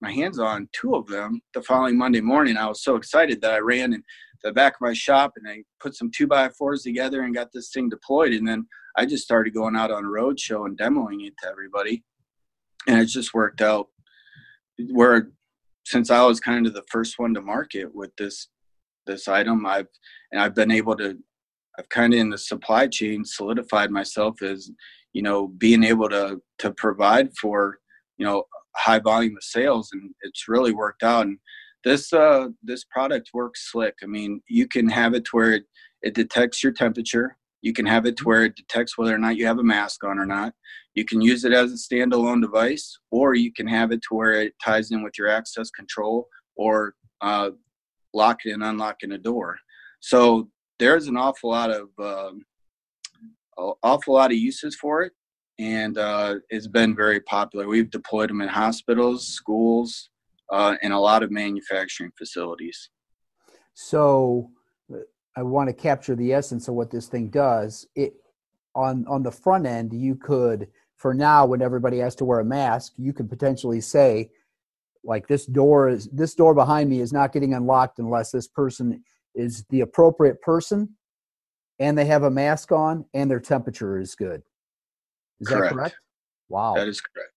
my 0.00 0.10
hands 0.10 0.40
on 0.40 0.68
two 0.72 0.96
of 0.96 1.06
them 1.06 1.40
the 1.54 1.62
following 1.62 1.96
Monday 1.96 2.20
morning. 2.20 2.56
I 2.56 2.66
was 2.66 2.82
so 2.82 2.96
excited 2.96 3.40
that 3.42 3.54
I 3.54 3.58
ran 3.58 3.92
in 3.92 4.02
the 4.44 4.52
back 4.52 4.74
of 4.74 4.80
my 4.82 4.92
shop 4.92 5.32
and 5.36 5.48
I 5.48 5.64
put 5.80 5.96
some 5.96 6.10
two 6.14 6.26
by 6.26 6.50
fours 6.50 6.82
together 6.82 7.22
and 7.22 7.34
got 7.34 7.48
this 7.52 7.70
thing 7.70 7.88
deployed. 7.88 8.32
And 8.32 8.46
then 8.46 8.66
I 8.96 9.06
just 9.06 9.24
started 9.24 9.54
going 9.54 9.74
out 9.74 9.90
on 9.90 10.04
a 10.04 10.08
road 10.08 10.38
show 10.38 10.66
and 10.66 10.78
demoing 10.78 11.26
it 11.26 11.32
to 11.42 11.48
everybody. 11.48 12.04
And 12.86 13.00
it 13.00 13.06
just 13.06 13.34
worked 13.34 13.62
out 13.62 13.88
where 14.90 15.30
since 15.86 16.10
I 16.10 16.24
was 16.24 16.40
kind 16.40 16.66
of 16.66 16.74
the 16.74 16.84
first 16.90 17.18
one 17.18 17.34
to 17.34 17.40
market 17.40 17.92
with 17.94 18.10
this 18.16 18.48
this 19.06 19.28
item, 19.28 19.66
I've 19.66 19.88
and 20.30 20.40
I've 20.40 20.54
been 20.54 20.70
able 20.70 20.96
to 20.96 21.18
I've 21.78 21.88
kind 21.88 22.12
of 22.14 22.20
in 22.20 22.30
the 22.30 22.38
supply 22.38 22.86
chain 22.86 23.24
solidified 23.24 23.90
myself 23.90 24.40
as, 24.42 24.70
you 25.12 25.22
know, 25.22 25.48
being 25.48 25.84
able 25.84 26.08
to 26.10 26.40
to 26.58 26.70
provide 26.72 27.30
for, 27.40 27.78
you 28.18 28.26
know, 28.26 28.44
high 28.76 28.98
volume 28.98 29.36
of 29.36 29.42
sales 29.42 29.90
and 29.92 30.14
it's 30.22 30.48
really 30.48 30.72
worked 30.72 31.02
out 31.02 31.26
and 31.26 31.38
this 31.84 32.12
uh 32.12 32.48
this 32.62 32.84
product 32.84 33.30
works 33.34 33.70
slick. 33.70 33.94
I 34.02 34.06
mean 34.06 34.40
you 34.48 34.66
can 34.66 34.88
have 34.88 35.14
it 35.14 35.24
to 35.26 35.30
where 35.32 35.52
it, 35.52 35.64
it 36.02 36.14
detects 36.14 36.62
your 36.62 36.72
temperature. 36.72 37.36
You 37.62 37.72
can 37.72 37.86
have 37.86 38.04
it 38.06 38.16
to 38.18 38.24
where 38.24 38.44
it 38.44 38.56
detects 38.56 38.98
whether 38.98 39.14
or 39.14 39.18
not 39.18 39.36
you 39.36 39.46
have 39.46 39.58
a 39.58 39.64
mask 39.64 40.04
on 40.04 40.18
or 40.18 40.26
not. 40.26 40.52
You 40.94 41.04
can 41.04 41.20
use 41.20 41.44
it 41.44 41.52
as 41.52 41.72
a 41.72 41.76
standalone 41.76 42.40
device 42.40 42.98
or 43.10 43.34
you 43.34 43.52
can 43.52 43.66
have 43.66 43.90
it 43.90 44.00
to 44.08 44.14
where 44.14 44.32
it 44.32 44.54
ties 44.62 44.90
in 44.90 45.02
with 45.02 45.14
your 45.18 45.28
access 45.28 45.70
control 45.70 46.28
or 46.56 46.94
uh, 47.20 47.50
locking 48.12 48.52
and 48.52 48.62
unlocking 48.62 49.12
a 49.12 49.18
door. 49.18 49.56
So 50.00 50.50
there's 50.78 51.08
an 51.08 51.16
awful 51.16 51.50
lot 51.50 51.70
of 51.70 51.88
um, 51.98 52.44
awful 53.82 54.14
lot 54.14 54.30
of 54.30 54.36
uses 54.36 54.76
for 54.76 55.02
it 55.02 55.12
and 55.58 55.98
uh, 55.98 56.36
it's 56.50 56.66
been 56.66 56.96
very 56.96 57.20
popular. 57.20 57.68
We've 57.68 57.90
deployed 57.90 58.30
them 58.30 58.40
in 58.40 58.48
hospitals, 58.48 59.28
schools, 59.28 60.10
uh, 60.50 60.76
and 60.82 60.92
a 60.92 60.98
lot 60.98 61.22
of 61.22 61.30
manufacturing 61.30 62.10
facilities. 62.16 62.90
So, 63.74 64.50
I 65.36 65.42
want 65.42 65.68
to 65.68 65.74
capture 65.74 66.14
the 66.14 66.32
essence 66.32 66.68
of 66.68 66.74
what 66.74 66.90
this 66.90 67.08
thing 67.08 67.28
does. 67.28 67.86
It 67.96 68.14
on 68.74 69.04
on 69.08 69.22
the 69.22 69.32
front 69.32 69.66
end, 69.66 69.92
you 69.92 70.14
could, 70.14 70.68
for 70.96 71.12
now, 71.12 71.44
when 71.46 71.62
everybody 71.62 71.98
has 71.98 72.14
to 72.16 72.24
wear 72.24 72.40
a 72.40 72.44
mask, 72.44 72.92
you 72.96 73.12
could 73.12 73.28
potentially 73.28 73.80
say, 73.80 74.30
like 75.04 75.26
this 75.26 75.46
door 75.46 75.88
is 75.88 76.08
this 76.12 76.34
door 76.34 76.54
behind 76.54 76.88
me 76.88 77.00
is 77.00 77.12
not 77.12 77.32
getting 77.32 77.54
unlocked 77.54 77.98
unless 77.98 78.30
this 78.30 78.48
person 78.48 79.02
is 79.34 79.64
the 79.70 79.80
appropriate 79.80 80.40
person 80.40 80.88
and 81.78 81.98
they 81.98 82.04
have 82.04 82.22
a 82.22 82.30
mask 82.30 82.72
on 82.72 83.04
and 83.12 83.30
their 83.30 83.40
temperature 83.40 83.98
is 83.98 84.14
good 84.14 84.42
is 85.40 85.48
correct. 85.48 85.64
that 85.64 85.74
correct? 85.74 85.96
Wow. 86.48 86.74
That 86.74 86.88
is 86.88 87.00
correct. 87.00 87.32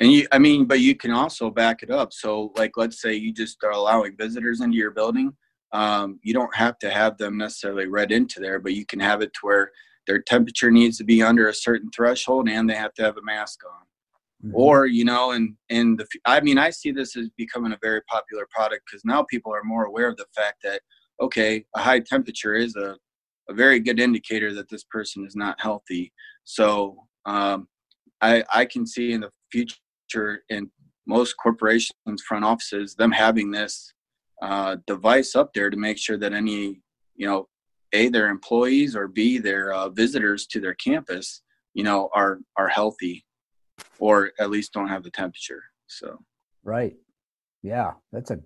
And 0.00 0.10
you, 0.10 0.26
I 0.32 0.38
mean, 0.38 0.64
but 0.64 0.80
you 0.80 0.96
can 0.96 1.10
also 1.10 1.50
back 1.50 1.82
it 1.82 1.90
up. 1.90 2.12
So, 2.12 2.52
like, 2.56 2.72
let's 2.76 3.02
say 3.02 3.14
you 3.14 3.32
just 3.32 3.62
are 3.62 3.70
allowing 3.70 4.16
visitors 4.16 4.62
into 4.62 4.78
your 4.78 4.92
building. 4.92 5.36
Um, 5.72 6.18
you 6.22 6.32
don't 6.32 6.54
have 6.56 6.78
to 6.78 6.90
have 6.90 7.18
them 7.18 7.36
necessarily 7.36 7.86
read 7.86 8.10
into 8.10 8.40
there, 8.40 8.58
but 8.58 8.72
you 8.72 8.86
can 8.86 8.98
have 8.98 9.20
it 9.20 9.32
to 9.34 9.40
where 9.42 9.70
their 10.06 10.20
temperature 10.20 10.70
needs 10.70 10.96
to 10.98 11.04
be 11.04 11.22
under 11.22 11.48
a 11.48 11.54
certain 11.54 11.90
threshold 11.94 12.48
and 12.48 12.68
they 12.68 12.74
have 12.74 12.94
to 12.94 13.02
have 13.02 13.18
a 13.18 13.22
mask 13.22 13.60
on. 13.64 14.48
Mm-hmm. 14.48 14.56
Or, 14.56 14.86
you 14.86 15.04
know, 15.04 15.32
and, 15.32 15.54
and 15.68 15.98
the, 15.98 16.06
I 16.24 16.40
mean, 16.40 16.56
I 16.56 16.70
see 16.70 16.90
this 16.92 17.14
as 17.14 17.28
becoming 17.36 17.72
a 17.72 17.78
very 17.82 18.00
popular 18.08 18.48
product 18.50 18.84
because 18.86 19.04
now 19.04 19.22
people 19.24 19.54
are 19.54 19.62
more 19.62 19.84
aware 19.84 20.08
of 20.08 20.16
the 20.16 20.26
fact 20.34 20.62
that, 20.64 20.80
okay, 21.20 21.64
a 21.76 21.80
high 21.80 22.00
temperature 22.00 22.54
is 22.54 22.74
a, 22.74 22.96
a 23.50 23.54
very 23.54 23.78
good 23.78 24.00
indicator 24.00 24.54
that 24.54 24.70
this 24.70 24.84
person 24.84 25.26
is 25.26 25.36
not 25.36 25.60
healthy. 25.60 26.10
So 26.44 26.96
um, 27.26 27.68
I, 28.22 28.42
I 28.52 28.64
can 28.64 28.86
see 28.86 29.12
in 29.12 29.20
the 29.20 29.30
future 29.52 29.76
in 30.48 30.70
most 31.06 31.34
corporations 31.34 32.22
front 32.26 32.44
offices 32.44 32.94
them 32.94 33.10
having 33.10 33.50
this 33.50 33.92
uh, 34.42 34.76
device 34.86 35.34
up 35.34 35.52
there 35.54 35.70
to 35.70 35.76
make 35.76 35.98
sure 35.98 36.16
that 36.16 36.32
any 36.32 36.80
you 37.16 37.26
know 37.26 37.48
a 37.92 38.08
their 38.08 38.28
employees 38.28 38.94
or 38.96 39.08
b 39.08 39.38
their 39.38 39.72
uh, 39.72 39.88
visitors 39.88 40.46
to 40.46 40.60
their 40.60 40.74
campus 40.74 41.42
you 41.74 41.84
know 41.84 42.08
are 42.14 42.38
are 42.56 42.68
healthy 42.68 43.24
or 43.98 44.32
at 44.38 44.50
least 44.50 44.72
don't 44.72 44.88
have 44.88 45.02
the 45.02 45.10
temperature 45.10 45.62
so. 45.86 46.18
Right. 46.62 46.96
Yeah 47.62 47.92
that's 48.12 48.30
a 48.30 48.40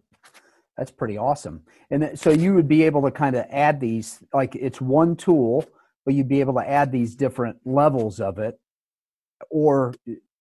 that's 0.76 0.90
pretty 0.90 1.16
awesome. 1.16 1.62
And 1.90 2.18
so 2.18 2.30
you 2.30 2.54
would 2.54 2.66
be 2.66 2.82
able 2.82 3.02
to 3.02 3.12
kind 3.12 3.36
of 3.36 3.44
add 3.48 3.78
these 3.78 4.22
like 4.32 4.56
it's 4.56 4.80
one 4.80 5.14
tool 5.14 5.64
but 6.04 6.14
you'd 6.14 6.28
be 6.28 6.40
able 6.40 6.54
to 6.54 6.68
add 6.68 6.90
these 6.90 7.14
different 7.14 7.58
levels 7.64 8.20
of 8.20 8.38
it 8.38 8.58
or 9.50 9.94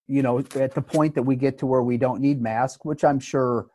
you 0.08 0.22
know 0.22 0.40
at 0.56 0.74
the 0.74 0.82
point 0.82 1.16
that 1.16 1.24
we 1.24 1.36
get 1.36 1.58
to 1.58 1.66
where 1.66 1.84
we 1.84 1.98
don't 1.98 2.22
need 2.22 2.42
masks 2.42 2.84
which 2.84 3.04
i'm 3.04 3.20
sure 3.20 3.68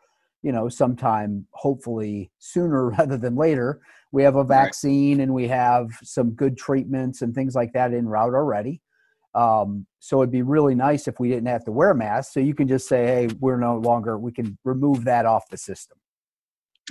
you 0.43 0.53
know 0.53 0.69
sometime 0.69 1.47
hopefully 1.53 2.31
sooner 2.39 2.91
rather 2.99 3.17
than 3.17 3.37
later 3.37 3.81
we 4.13 4.23
have 4.23 4.37
a 4.37 4.45
vaccine 4.45 5.21
and 5.21 5.33
we 5.33 5.49
have 5.49 5.91
some 6.03 6.31
good 6.31 6.57
treatments 6.57 7.23
and 7.23 7.35
things 7.35 7.55
like 7.55 7.73
that 7.75 7.93
in 7.93 8.09
route 8.09 8.35
already. 8.35 8.81
Um, 9.35 9.87
so 10.01 10.23
it'd 10.23 10.33
be 10.33 10.43
really 10.43 10.75
nice 10.75 11.07
if 11.07 11.21
we 11.21 11.29
didn't 11.29 11.47
have 11.47 11.65
to 11.67 11.73
wear 11.73 11.93
masks. 11.93 12.33
So 12.33 12.41
you 12.41 12.55
can 12.55 12.67
just 12.67 12.89
say 12.89 13.07
hey 13.07 13.29
we're 13.41 13.59
no 13.59 13.77
longer 13.77 14.19
we 14.19 14.33
can 14.33 14.59
remove 14.65 15.05
that 15.05 15.27
off 15.27 15.49
the 15.51 15.59
system. 15.59 15.99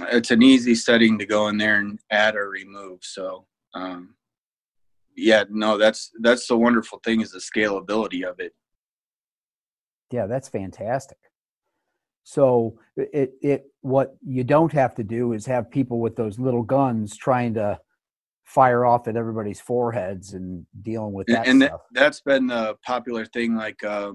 It's 0.01 0.29
an 0.29 0.43
easy 0.43 0.75
setting 0.75 1.17
to 1.17 1.25
go 1.25 1.47
in 1.47 1.57
there 1.57 1.79
and 1.79 1.99
add 2.11 2.35
or 2.35 2.49
remove. 2.49 2.99
So 3.01 3.47
um, 3.73 4.15
yeah, 5.15 5.45
no, 5.49 5.77
that's 5.77 6.11
that's 6.21 6.47
the 6.47 6.55
wonderful 6.55 6.99
thing 7.03 7.21
is 7.21 7.31
the 7.31 7.39
scalability 7.39 8.23
of 8.23 8.39
it. 8.39 8.53
Yeah, 10.11 10.27
that's 10.27 10.49
fantastic. 10.49 11.17
So 12.23 12.77
it 12.97 13.33
it 13.41 13.71
what 13.81 14.17
you 14.25 14.43
don't 14.43 14.71
have 14.73 14.95
to 14.95 15.03
do 15.03 15.33
is 15.33 15.45
have 15.45 15.71
people 15.71 15.99
with 15.99 16.15
those 16.15 16.37
little 16.39 16.63
guns 16.63 17.15
trying 17.15 17.53
to 17.53 17.79
fire 18.43 18.85
off 18.85 19.07
at 19.07 19.15
everybody's 19.15 19.61
foreheads 19.61 20.33
and 20.33 20.65
dealing 20.81 21.13
with 21.13 21.27
that 21.27 21.47
and, 21.47 21.63
stuff. 21.63 21.81
that's 21.91 22.21
been 22.21 22.47
the 22.47 22.75
popular 22.85 23.25
thing 23.25 23.55
like 23.55 23.81
uh, 23.83 24.11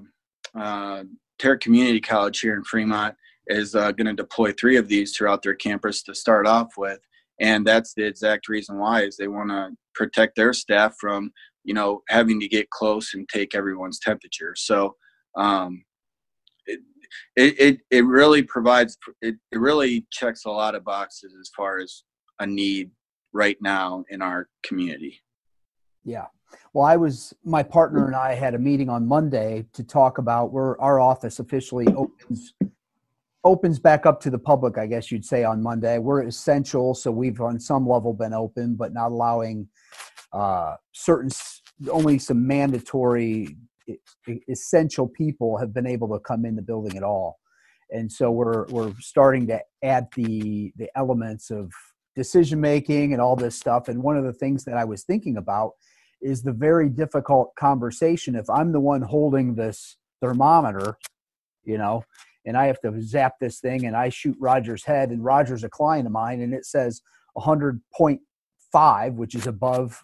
uh, 0.55 1.03
Terra 1.37 1.57
Community 1.57 2.01
College 2.01 2.39
here 2.39 2.55
in 2.55 2.63
Fremont 2.63 3.15
is 3.47 3.75
uh, 3.75 3.91
going 3.91 4.07
to 4.07 4.13
deploy 4.13 4.51
three 4.51 4.77
of 4.77 4.87
these 4.87 5.15
throughout 5.15 5.43
their 5.43 5.53
campus 5.53 6.01
to 6.03 6.15
start 6.15 6.47
off 6.47 6.69
with 6.77 6.99
and 7.39 7.65
that's 7.65 7.93
the 7.93 8.05
exact 8.05 8.47
reason 8.47 8.77
why 8.77 9.03
is 9.03 9.17
they 9.17 9.27
want 9.27 9.49
to 9.49 9.69
protect 9.95 10.35
their 10.35 10.53
staff 10.53 10.95
from 10.99 11.31
you 11.63 11.73
know 11.73 12.01
having 12.09 12.39
to 12.39 12.47
get 12.47 12.69
close 12.69 13.13
and 13.13 13.27
take 13.29 13.55
everyone's 13.55 13.99
temperature 13.99 14.53
so 14.55 14.95
um, 15.35 15.83
it, 16.65 16.79
it, 17.59 17.79
it 17.89 18.05
really 18.05 18.43
provides 18.43 18.97
it, 19.21 19.35
it 19.51 19.59
really 19.59 20.05
checks 20.11 20.45
a 20.45 20.49
lot 20.49 20.75
of 20.75 20.83
boxes 20.83 21.33
as 21.39 21.49
far 21.55 21.79
as 21.79 22.03
a 22.39 22.47
need 22.47 22.91
right 23.33 23.57
now 23.61 24.03
in 24.09 24.21
our 24.21 24.49
community. 24.63 25.19
Yeah. 26.03 26.25
Well, 26.73 26.85
I 26.85 26.97
was 26.97 27.33
my 27.43 27.63
partner 27.63 28.05
and 28.05 28.15
I 28.15 28.35
had 28.35 28.53
a 28.53 28.59
meeting 28.59 28.89
on 28.89 29.07
Monday 29.07 29.65
to 29.73 29.83
talk 29.83 30.17
about 30.19 30.51
where 30.51 30.79
our 30.79 30.99
office 30.99 31.39
officially 31.39 31.87
opens 31.95 32.53
opens 33.43 33.77
back 33.77 34.05
up 34.05 34.21
to 34.21 34.29
the 34.29 34.39
public, 34.39 34.77
I 34.77 34.87
guess 34.87 35.11
you'd 35.11 35.25
say 35.25 35.43
on 35.43 35.61
Monday. 35.61 35.97
We're 35.97 36.23
essential, 36.23 36.93
so 36.93 37.11
we've 37.11 37.41
on 37.41 37.59
some 37.59 37.87
level 37.87 38.13
been 38.13 38.33
open, 38.33 38.75
but 38.75 38.93
not 38.93 39.11
allowing 39.11 39.67
uh, 40.31 40.75
certain 40.93 41.29
only 41.91 42.19
some 42.19 42.45
mandatory 42.47 43.57
essential 44.49 45.07
people 45.07 45.57
have 45.57 45.73
been 45.73 45.87
able 45.87 46.09
to 46.09 46.19
come 46.19 46.45
in 46.45 46.55
the 46.55 46.61
building 46.61 46.97
at 46.97 47.03
all. 47.03 47.39
And 47.91 48.11
so 48.11 48.31
we're 48.31 48.65
we're 48.67 48.93
starting 48.99 49.47
to 49.47 49.61
add 49.83 50.07
the 50.15 50.73
the 50.77 50.89
elements 50.95 51.51
of 51.51 51.71
decision 52.15 52.61
making 52.61 53.13
and 53.13 53.21
all 53.21 53.35
this 53.35 53.55
stuff. 53.55 53.87
And 53.87 54.03
one 54.03 54.17
of 54.17 54.23
the 54.23 54.33
things 54.33 54.65
that 54.65 54.77
I 54.77 54.85
was 54.85 55.03
thinking 55.03 55.37
about 55.37 55.71
is 56.21 56.41
the 56.41 56.53
very 56.53 56.89
difficult 56.89 57.53
conversation. 57.55 58.35
If 58.35 58.49
I'm 58.49 58.71
the 58.71 58.79
one 58.79 59.01
holding 59.01 59.55
this 59.55 59.97
thermometer, 60.21 60.97
you 61.63 61.77
know, 61.77 62.03
and 62.45 62.57
I 62.57 62.65
have 62.67 62.79
to 62.81 63.01
zap 63.01 63.33
this 63.39 63.59
thing 63.59 63.85
and 63.85 63.95
I 63.95 64.09
shoot 64.09 64.37
Roger's 64.39 64.83
head, 64.85 65.09
and 65.09 65.23
Roger's 65.23 65.63
a 65.63 65.69
client 65.69 66.05
of 66.05 66.13
mine, 66.13 66.41
and 66.41 66.53
it 66.53 66.65
says 66.65 67.01
100.5, 67.37 69.13
which 69.15 69.35
is 69.35 69.47
above, 69.47 70.01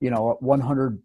you 0.00 0.10
know, 0.10 0.36
100. 0.40 1.00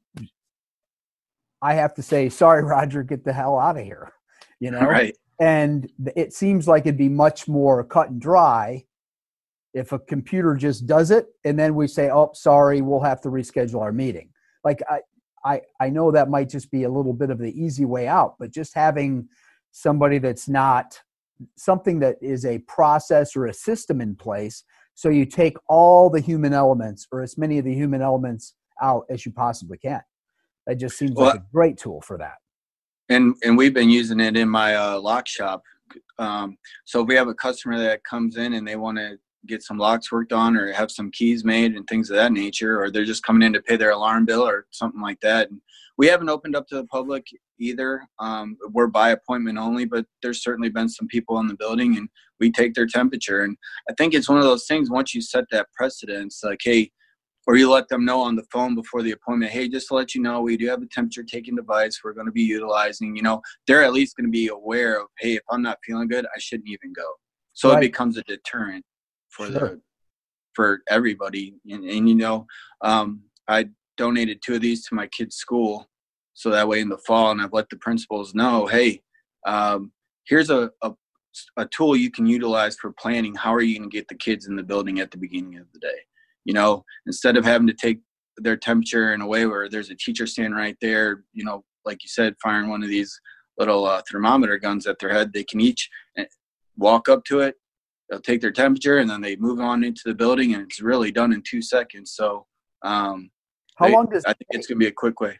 I 1.67 1.73
have 1.73 1.93
to 1.95 2.01
say, 2.01 2.29
sorry, 2.29 2.63
Roger, 2.63 3.03
get 3.03 3.25
the 3.25 3.33
hell 3.33 3.59
out 3.59 3.77
of 3.77 3.83
here, 3.83 4.13
you 4.61 4.71
know? 4.71 4.79
Right. 4.79 5.17
And 5.39 5.91
it 6.15 6.31
seems 6.31 6.65
like 6.65 6.85
it'd 6.85 6.97
be 6.97 7.09
much 7.09 7.47
more 7.47 7.83
cut 7.83 8.09
and 8.09 8.21
dry 8.21 8.85
if 9.73 9.91
a 9.91 9.99
computer 9.99 10.55
just 10.55 10.87
does 10.87 11.11
it 11.11 11.27
and 11.43 11.59
then 11.59 11.75
we 11.75 11.87
say 11.87 12.09
oh 12.09 12.31
sorry 12.33 12.81
we'll 12.81 13.01
have 13.01 13.21
to 13.21 13.29
reschedule 13.29 13.81
our 13.81 13.91
meeting 13.91 14.29
like 14.63 14.81
i 14.89 14.99
i 15.45 15.61
i 15.79 15.89
know 15.89 16.09
that 16.09 16.29
might 16.29 16.49
just 16.49 16.71
be 16.71 16.83
a 16.83 16.89
little 16.89 17.13
bit 17.13 17.29
of 17.29 17.37
the 17.37 17.51
easy 17.51 17.85
way 17.85 18.07
out 18.07 18.35
but 18.39 18.49
just 18.49 18.73
having 18.73 19.27
somebody 19.71 20.17
that's 20.17 20.47
not 20.47 20.99
something 21.57 21.99
that 21.99 22.15
is 22.21 22.45
a 22.45 22.57
process 22.59 23.35
or 23.35 23.45
a 23.45 23.53
system 23.53 24.01
in 24.01 24.15
place 24.15 24.63
so 24.95 25.09
you 25.09 25.25
take 25.25 25.57
all 25.67 26.09
the 26.09 26.21
human 26.21 26.53
elements 26.53 27.05
or 27.11 27.21
as 27.21 27.37
many 27.37 27.59
of 27.59 27.65
the 27.65 27.75
human 27.75 28.01
elements 28.01 28.55
out 28.81 29.05
as 29.09 29.25
you 29.25 29.31
possibly 29.31 29.77
can 29.77 30.01
that 30.67 30.75
just 30.75 30.97
seems 30.97 31.13
well, 31.15 31.27
like 31.27 31.39
a 31.39 31.45
great 31.51 31.77
tool 31.77 32.01
for 32.01 32.17
that 32.17 32.35
and 33.09 33.35
and 33.43 33.57
we've 33.57 33.73
been 33.73 33.89
using 33.89 34.19
it 34.19 34.37
in 34.37 34.47
my 34.47 34.75
uh, 34.75 34.99
lock 34.99 35.27
shop 35.27 35.63
um, 36.19 36.57
so 36.85 37.01
if 37.01 37.07
we 37.07 37.15
have 37.15 37.27
a 37.27 37.33
customer 37.33 37.77
that 37.79 38.03
comes 38.03 38.37
in 38.37 38.53
and 38.53 38.67
they 38.67 38.75
want 38.75 38.97
to 38.97 39.17
get 39.45 39.63
some 39.63 39.77
locks 39.77 40.11
worked 40.11 40.33
on 40.33 40.57
or 40.57 40.71
have 40.71 40.91
some 40.91 41.11
keys 41.11 41.45
made 41.45 41.75
and 41.75 41.87
things 41.87 42.09
of 42.09 42.17
that 42.17 42.31
nature, 42.31 42.81
or 42.81 42.91
they're 42.91 43.05
just 43.05 43.23
coming 43.23 43.43
in 43.43 43.53
to 43.53 43.61
pay 43.61 43.77
their 43.77 43.91
alarm 43.91 44.25
bill 44.25 44.47
or 44.47 44.65
something 44.71 45.01
like 45.01 45.19
that. 45.21 45.49
And 45.49 45.61
we 45.97 46.07
haven't 46.07 46.29
opened 46.29 46.55
up 46.55 46.67
to 46.67 46.75
the 46.75 46.85
public 46.85 47.25
either. 47.59 48.01
Um, 48.19 48.57
we're 48.71 48.87
by 48.87 49.11
appointment 49.11 49.57
only, 49.57 49.85
but 49.85 50.05
there's 50.21 50.43
certainly 50.43 50.69
been 50.69 50.89
some 50.89 51.07
people 51.07 51.39
in 51.39 51.47
the 51.47 51.55
building 51.55 51.97
and 51.97 52.09
we 52.39 52.51
take 52.51 52.73
their 52.73 52.85
temperature. 52.85 53.43
And 53.43 53.57
I 53.89 53.93
think 53.93 54.13
it's 54.13 54.29
one 54.29 54.37
of 54.37 54.43
those 54.43 54.67
things 54.67 54.91
once 54.91 55.15
you 55.15 55.21
set 55.21 55.45
that 55.51 55.67
precedence, 55.75 56.41
like, 56.43 56.59
hey, 56.63 56.91
or 57.47 57.55
you 57.55 57.71
let 57.71 57.87
them 57.87 58.03
know 58.03 58.21
on 58.21 58.35
the 58.35 58.45
phone 58.51 58.75
before 58.75 59.01
the 59.01 59.11
appointment, 59.11 59.51
hey, 59.51 59.69
just 59.69 59.87
to 59.87 59.95
let 59.95 60.13
you 60.13 60.21
know, 60.21 60.41
we 60.41 60.57
do 60.57 60.67
have 60.67 60.81
a 60.81 60.85
temperature 60.87 61.23
taking 61.23 61.55
device 61.55 62.01
we're 62.03 62.11
going 62.13 62.25
to 62.25 62.31
be 62.31 62.43
utilizing. 62.43 63.15
You 63.15 63.23
know, 63.23 63.41
they're 63.65 63.85
at 63.85 63.93
least 63.93 64.17
going 64.17 64.27
to 64.27 64.31
be 64.31 64.49
aware 64.49 64.99
of, 64.99 65.07
hey, 65.17 65.35
if 65.35 65.43
I'm 65.49 65.61
not 65.61 65.79
feeling 65.85 66.09
good, 66.09 66.25
I 66.25 66.39
shouldn't 66.39 66.69
even 66.69 66.91
go. 66.91 67.07
So 67.53 67.69
right. 67.69 67.77
it 67.77 67.87
becomes 67.87 68.17
a 68.17 68.23
deterrent 68.23 68.83
for 69.29 69.47
sure. 69.47 69.53
the 69.53 69.81
for 70.53 70.81
everybody. 70.89 71.55
And, 71.69 71.85
and 71.85 72.09
you 72.09 72.15
know, 72.15 72.45
um, 72.81 73.21
I 73.47 73.69
donated 73.95 74.41
two 74.41 74.55
of 74.55 74.61
these 74.61 74.85
to 74.87 74.95
my 74.95 75.07
kids' 75.07 75.37
school, 75.37 75.87
so 76.33 76.49
that 76.49 76.67
way 76.67 76.81
in 76.81 76.89
the 76.89 76.97
fall, 76.99 77.31
and 77.31 77.41
I've 77.41 77.53
let 77.53 77.69
the 77.69 77.77
principals 77.77 78.35
know, 78.35 78.67
hey, 78.67 79.01
um, 79.45 79.91
here's 80.25 80.49
a, 80.49 80.69
a 80.83 80.93
a 81.55 81.65
tool 81.67 81.95
you 81.95 82.09
can 82.09 82.25
utilize 82.25 82.75
for 82.77 82.91
planning. 82.93 83.35
How 83.35 83.53
are 83.53 83.61
you 83.61 83.77
going 83.77 83.89
to 83.89 83.95
get 83.95 84.07
the 84.07 84.15
kids 84.15 84.47
in 84.47 84.55
the 84.55 84.63
building 84.63 84.99
at 84.99 85.11
the 85.11 85.17
beginning 85.17 85.57
of 85.57 85.67
the 85.71 85.79
day? 85.79 85.99
You 86.47 86.53
know, 86.53 86.85
instead 87.05 87.35
of 87.35 87.43
having 87.43 87.67
to 87.67 87.73
take 87.73 87.99
their 88.37 88.55
temperature 88.55 89.13
in 89.13 89.19
a 89.19 89.27
way 89.27 89.45
where 89.45 89.67
there's 89.67 89.89
a 89.89 89.95
teacher 89.95 90.25
standing 90.25 90.53
right 90.53 90.77
there, 90.81 91.23
you 91.33 91.43
know, 91.43 91.65
like 91.85 92.01
you 92.03 92.07
said, 92.07 92.35
firing 92.41 92.69
one 92.69 92.81
of 92.81 92.89
these 92.89 93.19
little 93.57 93.85
uh, 93.85 94.01
thermometer 94.09 94.57
guns 94.57 94.87
at 94.87 94.97
their 94.99 95.09
head, 95.09 95.33
they 95.33 95.43
can 95.43 95.59
each 95.59 95.89
eh, 96.17 96.23
walk 96.77 97.09
up 97.09 97.25
to 97.25 97.41
it, 97.41 97.55
they'll 98.09 98.21
take 98.21 98.39
their 98.39 98.51
temperature 98.51 98.99
and 98.99 99.09
then 99.09 99.19
they 99.19 99.35
move 99.35 99.59
on 99.59 99.83
into 99.83 100.03
the 100.05 100.15
building 100.15 100.53
and 100.53 100.63
it's 100.63 100.81
really 100.81 101.11
done 101.11 101.33
in 101.33 101.43
two 101.45 101.61
seconds. 101.61 102.13
So 102.15 102.45
um, 102.83 103.29
how 103.75 103.87
they, 103.87 103.93
long 103.93 104.07
does 104.09 104.23
i 104.25 104.33
think 104.33 104.47
it's 104.51 104.67
going 104.67 104.77
to 104.77 104.85
be 104.85 104.87
a 104.87 104.91
quick 104.91 105.19
way. 105.19 105.37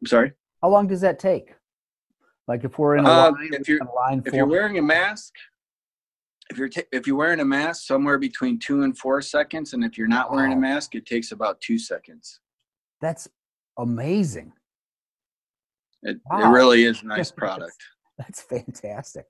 I'm 0.00 0.06
sorry? 0.08 0.32
How 0.62 0.70
long 0.70 0.88
does 0.88 1.02
that 1.02 1.20
take? 1.20 1.54
Like 2.48 2.64
if 2.64 2.76
we're 2.76 2.96
in 2.96 3.06
a 3.06 3.08
uh, 3.08 3.32
if 3.38 3.68
you're, 3.68 3.78
line 3.96 4.20
if 4.26 4.34
you're 4.34 4.46
wearing 4.46 4.78
a 4.78 4.82
mask 4.82 5.32
if 6.50 6.58
you're 6.58 6.68
t- 6.68 6.84
if 6.92 7.06
you're 7.06 7.16
wearing 7.16 7.40
a 7.40 7.44
mask 7.44 7.86
somewhere 7.86 8.18
between 8.18 8.58
two 8.58 8.82
and 8.82 8.96
four 8.98 9.20
seconds 9.22 9.72
and 9.72 9.84
if 9.84 9.96
you're 9.96 10.06
not 10.06 10.30
wow. 10.30 10.36
wearing 10.36 10.52
a 10.52 10.56
mask 10.56 10.94
it 10.94 11.06
takes 11.06 11.32
about 11.32 11.60
two 11.60 11.78
seconds 11.78 12.40
that's 13.00 13.28
amazing 13.78 14.52
it, 16.02 16.18
wow. 16.30 16.40
it 16.40 16.54
really 16.54 16.84
is 16.84 17.02
a 17.02 17.06
nice 17.06 17.30
product 17.30 17.76
that's 18.18 18.42
fantastic 18.42 19.26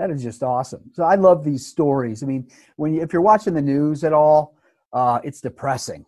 that 0.00 0.10
is 0.10 0.22
just 0.22 0.42
awesome. 0.42 0.80
So 0.94 1.04
I 1.04 1.16
love 1.16 1.44
these 1.44 1.66
stories. 1.66 2.22
I 2.22 2.26
mean, 2.26 2.48
when 2.76 2.94
you, 2.94 3.02
if 3.02 3.12
you're 3.12 3.20
watching 3.20 3.52
the 3.52 3.60
news 3.60 4.02
at 4.02 4.14
all, 4.14 4.56
uh, 4.94 5.20
it's 5.22 5.42
depressing, 5.42 6.06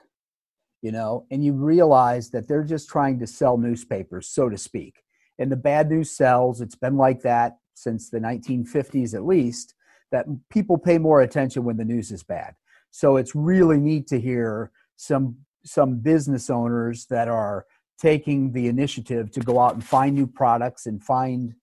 you 0.81 0.92
know, 0.92 1.27
and 1.31 1.45
you 1.45 1.53
realize 1.53 2.31
that 2.31 2.49
they're 2.49 2.64
just 2.64 2.88
trying 2.88 3.18
to 3.18 3.27
sell 3.27 3.59
newspapers, 3.59 4.29
so 4.29 4.49
to 4.49 4.57
speak. 4.57 5.03
And 5.38 5.53
the 5.53 5.57
bad 5.57 5.90
news 5.90 6.11
sells. 6.11 6.62
It's 6.62 6.75
been 6.75 6.97
like 6.97 7.21
that 7.21 7.59
since 7.75 8.09
the 8.09 8.18
1950s 8.18 9.14
at 9.14 9.27
least. 9.27 9.75
That 10.12 10.27
people 10.51 10.79
pay 10.79 10.98
more 10.98 11.22
attention 11.22 11.64
when 11.64 11.77
the 11.77 11.85
news 11.85 12.12
is 12.12 12.22
bad. 12.22 12.55
So 12.90 13.16
it's 13.16 13.35
really 13.35 13.79
neat 13.79 14.07
to 14.09 14.20
hear 14.20 14.70
some 14.96 15.37
some 15.64 15.98
business 15.98 16.51
owners 16.51 17.07
that 17.07 17.29
are 17.29 17.66
taking 17.98 18.53
the 18.53 18.68
initiative 18.68 19.31
to 19.31 19.40
go 19.40 19.61
out 19.61 19.75
and 19.75 19.85
find 19.85 20.14
new 20.14 20.27
products 20.27 20.87
and 20.87 21.03
find 21.03 21.55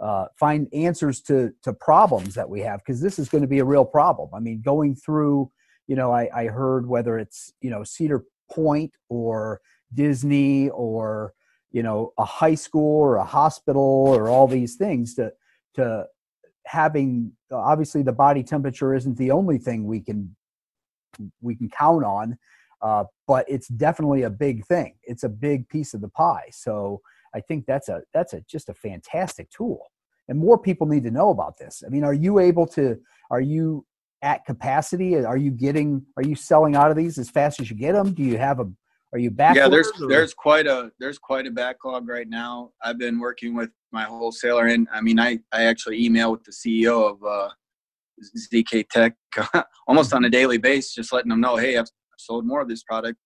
uh, 0.00 0.26
find 0.36 0.68
answers 0.72 1.20
to 1.22 1.52
to 1.62 1.72
problems 1.72 2.34
that 2.34 2.48
we 2.48 2.60
have 2.60 2.80
because 2.80 3.00
this 3.00 3.18
is 3.18 3.28
going 3.28 3.42
to 3.42 3.48
be 3.48 3.60
a 3.60 3.64
real 3.64 3.84
problem. 3.84 4.28
I 4.34 4.40
mean, 4.40 4.60
going 4.60 4.96
through, 4.96 5.50
you 5.86 5.94
know, 5.94 6.12
I, 6.12 6.28
I 6.34 6.46
heard 6.46 6.88
whether 6.88 7.18
it's 7.18 7.52
you 7.60 7.70
know 7.70 7.84
Cedar 7.84 8.24
Point 8.50 8.92
or 9.08 9.60
Disney 9.94 10.70
or 10.70 11.34
you 11.70 11.82
know 11.82 12.12
a 12.18 12.24
high 12.24 12.56
school 12.56 13.00
or 13.00 13.16
a 13.16 13.24
hospital 13.24 13.82
or 14.08 14.28
all 14.28 14.48
these 14.48 14.74
things 14.74 15.14
to 15.14 15.32
to 15.74 16.06
having 16.66 17.32
obviously 17.50 18.02
the 18.02 18.12
body 18.12 18.42
temperature 18.42 18.94
isn't 18.94 19.16
the 19.18 19.30
only 19.30 19.58
thing 19.58 19.84
we 19.84 20.00
can 20.00 20.34
we 21.40 21.54
can 21.54 21.68
count 21.68 22.04
on 22.04 22.38
uh, 22.82 23.04
but 23.26 23.44
it's 23.48 23.68
definitely 23.68 24.22
a 24.22 24.30
big 24.30 24.64
thing 24.66 24.94
it's 25.04 25.24
a 25.24 25.28
big 25.28 25.68
piece 25.68 25.92
of 25.94 26.00
the 26.00 26.08
pie 26.08 26.48
so 26.50 27.00
I 27.34 27.40
think 27.40 27.66
that's 27.66 27.88
a 27.88 28.02
that's 28.12 28.32
a 28.32 28.40
just 28.42 28.68
a 28.68 28.74
fantastic 28.74 29.50
tool, 29.50 29.90
and 30.28 30.38
more 30.38 30.58
people 30.58 30.86
need 30.86 31.04
to 31.04 31.10
know 31.10 31.30
about 31.30 31.56
this. 31.58 31.82
I 31.86 31.90
mean, 31.90 32.04
are 32.04 32.14
you 32.14 32.38
able 32.38 32.66
to? 32.68 32.98
Are 33.30 33.40
you 33.40 33.86
at 34.22 34.44
capacity? 34.44 35.16
Are 35.16 35.36
you 35.36 35.50
getting? 35.50 36.04
Are 36.16 36.22
you 36.22 36.34
selling 36.34 36.76
out 36.76 36.90
of 36.90 36.96
these 36.96 37.18
as 37.18 37.30
fast 37.30 37.60
as 37.60 37.70
you 37.70 37.76
get 37.76 37.92
them? 37.92 38.12
Do 38.12 38.22
you 38.22 38.38
have 38.38 38.60
a? 38.60 38.70
Are 39.12 39.18
you 39.18 39.30
back? 39.30 39.56
Yeah, 39.56 39.68
there's 39.68 39.90
or? 40.00 40.08
there's 40.08 40.34
quite 40.34 40.66
a 40.66 40.90
there's 40.98 41.18
quite 41.18 41.46
a 41.46 41.50
backlog 41.50 42.08
right 42.08 42.28
now. 42.28 42.72
I've 42.82 42.98
been 42.98 43.18
working 43.18 43.54
with 43.54 43.70
my 43.92 44.04
wholesaler, 44.04 44.66
and 44.66 44.88
I 44.92 45.00
mean, 45.00 45.18
I 45.20 45.38
I 45.52 45.64
actually 45.64 46.04
email 46.04 46.32
with 46.32 46.44
the 46.44 46.52
CEO 46.52 47.10
of 47.10 47.24
uh, 47.24 47.50
ZK 48.52 48.88
Tech 48.88 49.14
almost 49.86 50.12
on 50.14 50.24
a 50.24 50.30
daily 50.30 50.58
basis, 50.58 50.94
just 50.94 51.12
letting 51.12 51.30
them 51.30 51.40
know, 51.40 51.56
hey, 51.56 51.76
I've 51.76 51.88
sold 52.18 52.46
more 52.46 52.60
of 52.60 52.68
this 52.68 52.82
product 52.84 53.18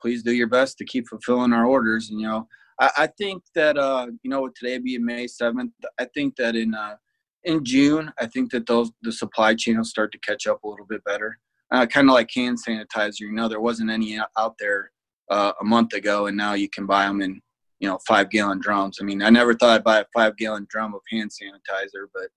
please 0.00 0.22
do 0.22 0.32
your 0.32 0.46
best 0.46 0.78
to 0.78 0.84
keep 0.84 1.08
fulfilling 1.08 1.52
our 1.52 1.66
orders. 1.66 2.10
And 2.10 2.20
you 2.20 2.26
know, 2.26 2.48
I, 2.80 2.90
I 2.98 3.06
think 3.06 3.42
that 3.54 3.76
uh, 3.76 4.08
you 4.22 4.30
know, 4.30 4.48
today 4.56 4.78
being 4.78 5.04
May 5.04 5.26
seventh, 5.26 5.72
I 5.98 6.06
think 6.14 6.36
that 6.36 6.56
in 6.56 6.74
uh, 6.74 6.96
in 7.44 7.64
June, 7.64 8.12
I 8.18 8.26
think 8.26 8.50
that 8.52 8.66
those 8.66 8.90
the 9.02 9.12
supply 9.12 9.54
chain 9.54 9.76
will 9.76 9.84
start 9.84 10.12
to 10.12 10.18
catch 10.18 10.46
up 10.46 10.62
a 10.64 10.68
little 10.68 10.86
bit 10.86 11.04
better. 11.04 11.38
Uh, 11.72 11.86
kind 11.86 12.08
of 12.08 12.14
like 12.14 12.30
hand 12.34 12.58
sanitizer. 12.66 13.20
You 13.20 13.32
know, 13.32 13.48
there 13.48 13.60
wasn't 13.60 13.90
any 13.90 14.18
out 14.38 14.54
there 14.58 14.90
uh, 15.30 15.52
a 15.60 15.64
month 15.64 15.92
ago, 15.92 16.26
and 16.26 16.36
now 16.36 16.54
you 16.54 16.68
can 16.68 16.86
buy 16.86 17.06
them 17.06 17.20
in 17.20 17.40
you 17.80 17.88
know 17.88 17.98
five 18.06 18.30
gallon 18.30 18.60
drums. 18.60 18.98
I 19.00 19.04
mean, 19.04 19.22
I 19.22 19.30
never 19.30 19.54
thought 19.54 19.70
I'd 19.70 19.84
buy 19.84 20.00
a 20.00 20.04
five 20.14 20.36
gallon 20.36 20.66
drum 20.70 20.94
of 20.94 21.00
hand 21.10 21.30
sanitizer, 21.30 22.06
but 22.14 22.28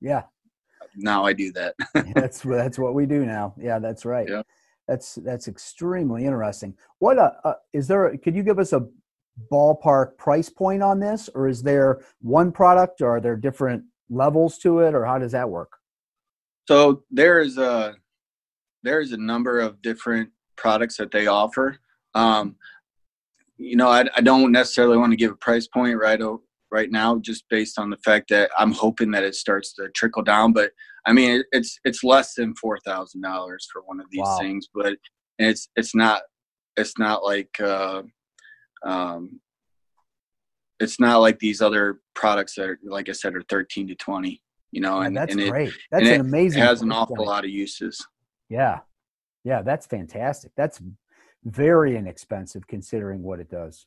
yeah, 0.00 0.22
now 0.96 1.24
I 1.24 1.32
do 1.32 1.52
that. 1.52 1.74
that's 2.14 2.40
that's 2.40 2.78
what 2.78 2.94
we 2.94 3.06
do 3.06 3.26
now. 3.26 3.54
Yeah, 3.60 3.78
that's 3.78 4.04
right. 4.04 4.28
Yeah. 4.28 4.42
That's 4.88 5.16
that's 5.16 5.48
extremely 5.48 6.24
interesting. 6.24 6.74
What 6.98 7.18
uh, 7.18 7.32
uh, 7.44 7.54
is 7.72 7.88
there? 7.88 8.16
Could 8.16 8.34
you 8.34 8.42
give 8.42 8.58
us 8.58 8.72
a 8.72 8.86
ballpark 9.50 10.16
price 10.18 10.48
point 10.48 10.82
on 10.82 11.00
this, 11.00 11.28
or 11.34 11.48
is 11.48 11.62
there 11.62 12.02
one 12.20 12.52
product, 12.52 13.00
or 13.00 13.16
are 13.16 13.20
there 13.20 13.36
different 13.36 13.84
levels 14.10 14.58
to 14.58 14.80
it, 14.80 14.94
or 14.94 15.04
how 15.04 15.18
does 15.18 15.32
that 15.32 15.48
work? 15.48 15.72
So 16.68 17.04
there 17.10 17.40
is 17.40 17.58
a 17.58 17.94
there 18.82 19.00
is 19.00 19.12
a 19.12 19.16
number 19.16 19.60
of 19.60 19.80
different 19.82 20.30
products 20.56 20.96
that 20.96 21.10
they 21.10 21.26
offer. 21.26 21.78
Um, 22.14 22.56
you 23.62 23.76
know, 23.76 23.88
I, 23.88 24.04
I 24.16 24.20
don't 24.20 24.52
necessarily 24.52 24.96
want 24.96 25.12
to 25.12 25.16
give 25.16 25.30
a 25.30 25.36
price 25.36 25.68
point 25.68 25.96
right 25.98 26.20
right 26.70 26.90
now, 26.90 27.18
just 27.18 27.44
based 27.48 27.78
on 27.78 27.90
the 27.90 27.98
fact 27.98 28.30
that 28.30 28.50
I'm 28.58 28.72
hoping 28.72 29.10
that 29.12 29.22
it 29.22 29.34
starts 29.34 29.74
to 29.74 29.88
trickle 29.90 30.22
down. 30.22 30.52
But 30.52 30.72
I 31.06 31.12
mean, 31.12 31.44
it's 31.52 31.78
it's 31.84 32.02
less 32.02 32.34
than 32.34 32.54
four 32.56 32.78
thousand 32.80 33.20
dollars 33.20 33.68
for 33.72 33.82
one 33.82 34.00
of 34.00 34.06
these 34.10 34.22
wow. 34.22 34.38
things, 34.38 34.68
but 34.74 34.96
it's 35.38 35.68
it's 35.76 35.94
not 35.94 36.22
it's 36.76 36.98
not 36.98 37.22
like 37.22 37.60
uh, 37.60 38.02
um, 38.84 39.40
it's 40.80 40.98
not 40.98 41.18
like 41.18 41.38
these 41.38 41.60
other 41.60 42.00
products 42.14 42.54
that, 42.56 42.68
are, 42.68 42.78
like 42.84 43.08
I 43.08 43.12
said, 43.12 43.34
are 43.34 43.42
thirteen 43.42 43.86
to 43.88 43.94
twenty. 43.94 44.42
You 44.72 44.80
know, 44.80 45.00
and 45.00 45.14
that's 45.14 45.34
and 45.34 45.50
great. 45.50 45.68
It, 45.68 45.74
that's 45.90 46.08
an 46.08 46.20
amazing. 46.20 46.62
It 46.62 46.66
has 46.66 46.80
an 46.80 46.92
awful 46.92 47.26
lot 47.26 47.44
of 47.44 47.50
uses. 47.50 48.04
Yeah, 48.48 48.80
yeah, 49.44 49.60
that's 49.62 49.86
fantastic. 49.86 50.52
That's 50.56 50.80
very 51.44 51.96
inexpensive 51.96 52.66
considering 52.66 53.22
what 53.22 53.40
it 53.40 53.50
does. 53.50 53.86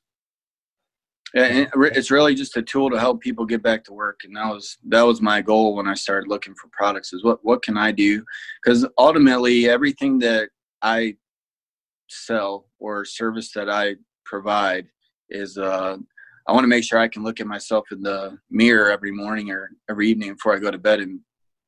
Yeah, 1.34 1.66
it's 1.76 2.12
really 2.12 2.34
just 2.34 2.56
a 2.56 2.62
tool 2.62 2.90
to 2.90 3.00
help 3.00 3.20
people 3.20 3.46
get 3.46 3.62
back 3.62 3.84
to 3.86 3.94
work, 3.94 4.22
and 4.24 4.36
that 4.38 4.48
was 4.48 4.78
that 4.88 5.02
was 5.02 5.22
my 5.22 5.42
goal 5.42 5.76
when 5.76 5.88
I 5.88 5.94
started 5.94 6.30
looking 6.30 6.54
for 6.56 6.70
products. 6.72 7.12
Is 7.12 7.24
what 7.26 7.40
what 7.44 7.62
can 7.62 7.78
I 7.78 7.92
do? 7.92 8.24
Because 8.64 8.86
ultimately, 8.98 9.68
everything 9.68 10.20
that 10.20 10.50
I 10.82 11.16
sell 12.08 12.68
or 12.80 13.04
service 13.04 13.52
that 13.54 13.70
I 13.70 13.96
provide 14.24 14.88
is 15.30 15.58
uh, 15.58 15.98
I 16.48 16.52
want 16.52 16.64
to 16.64 16.70
make 16.70 16.84
sure 16.84 17.00
I 17.00 17.08
can 17.08 17.24
look 17.24 17.40
at 17.40 17.48
myself 17.48 17.86
in 17.92 18.02
the 18.02 18.38
mirror 18.50 18.92
every 18.92 19.12
morning 19.12 19.50
or 19.50 19.72
every 19.90 20.08
evening 20.10 20.34
before 20.34 20.56
I 20.56 20.60
go 20.60 20.72
to 20.72 20.78
bed 20.78 21.00
and 21.00 21.20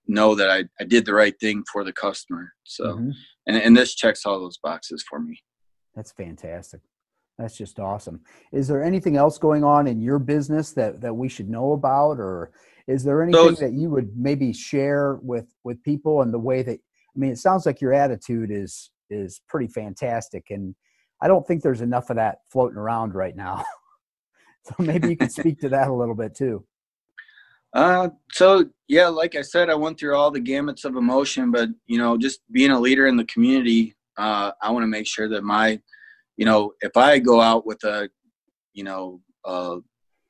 know 0.08 0.36
that 0.36 0.50
I, 0.50 0.64
I 0.80 0.86
did 0.86 1.06
the 1.06 1.14
right 1.14 1.38
thing 1.40 1.64
for 1.72 1.84
the 1.84 1.92
customer. 1.94 2.54
So, 2.64 2.86
mm-hmm. 2.86 3.10
and, 3.48 3.58
and 3.58 3.76
this 3.76 3.96
checks 3.96 4.26
all 4.26 4.40
those 4.40 4.60
boxes 4.60 5.04
for 5.10 5.20
me. 5.20 5.42
That's 5.98 6.12
fantastic. 6.12 6.82
That's 7.40 7.58
just 7.58 7.80
awesome. 7.80 8.22
Is 8.52 8.68
there 8.68 8.84
anything 8.84 9.18
else 9.18 9.40
going 9.40 9.64
on 9.64 9.88
in 9.88 10.00
your 10.00 10.20
business 10.20 10.72
that, 10.74 11.02
that 11.02 11.14
we 11.14 11.28
should 11.28 11.50
know 11.50 11.72
about, 11.72 12.20
or 12.20 12.52
is 12.88 13.04
there 13.04 13.24
anything 13.24 13.56
that 13.56 13.74
you 13.74 13.90
would 13.90 14.16
maybe 14.16 14.54
share 14.54 15.16
with 15.24 15.48
with 15.64 15.84
people 15.84 16.22
and 16.22 16.32
the 16.32 16.40
way 16.40 16.62
that 16.62 16.80
I 16.80 17.20
mean, 17.20 17.32
it 17.32 17.40
sounds 17.40 17.66
like 17.66 17.82
your 17.82 17.94
attitude 17.94 18.52
is 18.52 18.92
is 19.10 19.42
pretty 19.50 19.68
fantastic, 19.68 20.46
and 20.52 20.76
I 21.20 21.28
don't 21.28 21.46
think 21.48 21.64
there's 21.64 21.82
enough 21.82 22.12
of 22.12 22.18
that 22.18 22.40
floating 22.52 22.78
around 22.78 23.16
right 23.16 23.36
now. 23.36 23.66
so 24.66 24.76
maybe 24.78 25.10
you 25.10 25.18
could 25.18 25.32
speak 25.32 25.60
to 25.62 25.70
that 25.70 25.88
a 25.88 25.94
little 25.94 26.16
bit 26.16 26.36
too. 26.36 26.64
Uh, 27.74 28.10
so 28.32 28.66
yeah, 28.88 29.08
like 29.10 29.36
I 29.36 29.42
said, 29.42 29.70
I 29.70 29.76
went 29.76 30.00
through 30.00 30.16
all 30.16 30.32
the 30.32 30.40
gamuts 30.40 30.86
of 30.86 30.96
emotion, 30.96 31.52
but 31.52 31.70
you 31.86 31.98
know, 31.98 32.18
just 32.18 32.40
being 32.50 32.72
a 32.72 32.80
leader 32.80 33.08
in 33.08 33.18
the 33.18 33.26
community, 33.26 33.97
uh, 34.18 34.52
I 34.62 34.72
want 34.72 34.84
to 34.84 34.88
make 34.88 35.08
sure 35.08 35.30
that 35.30 35.44
my, 35.44 35.80
you 36.38 36.46
know, 36.46 36.74
if 36.82 36.96
I 36.96 37.20
go 37.20 37.42
out 37.42 37.66
with 37.66 37.84
a, 37.84 38.10
you 38.74 38.84
know, 38.84 39.22
uh, 39.46 39.78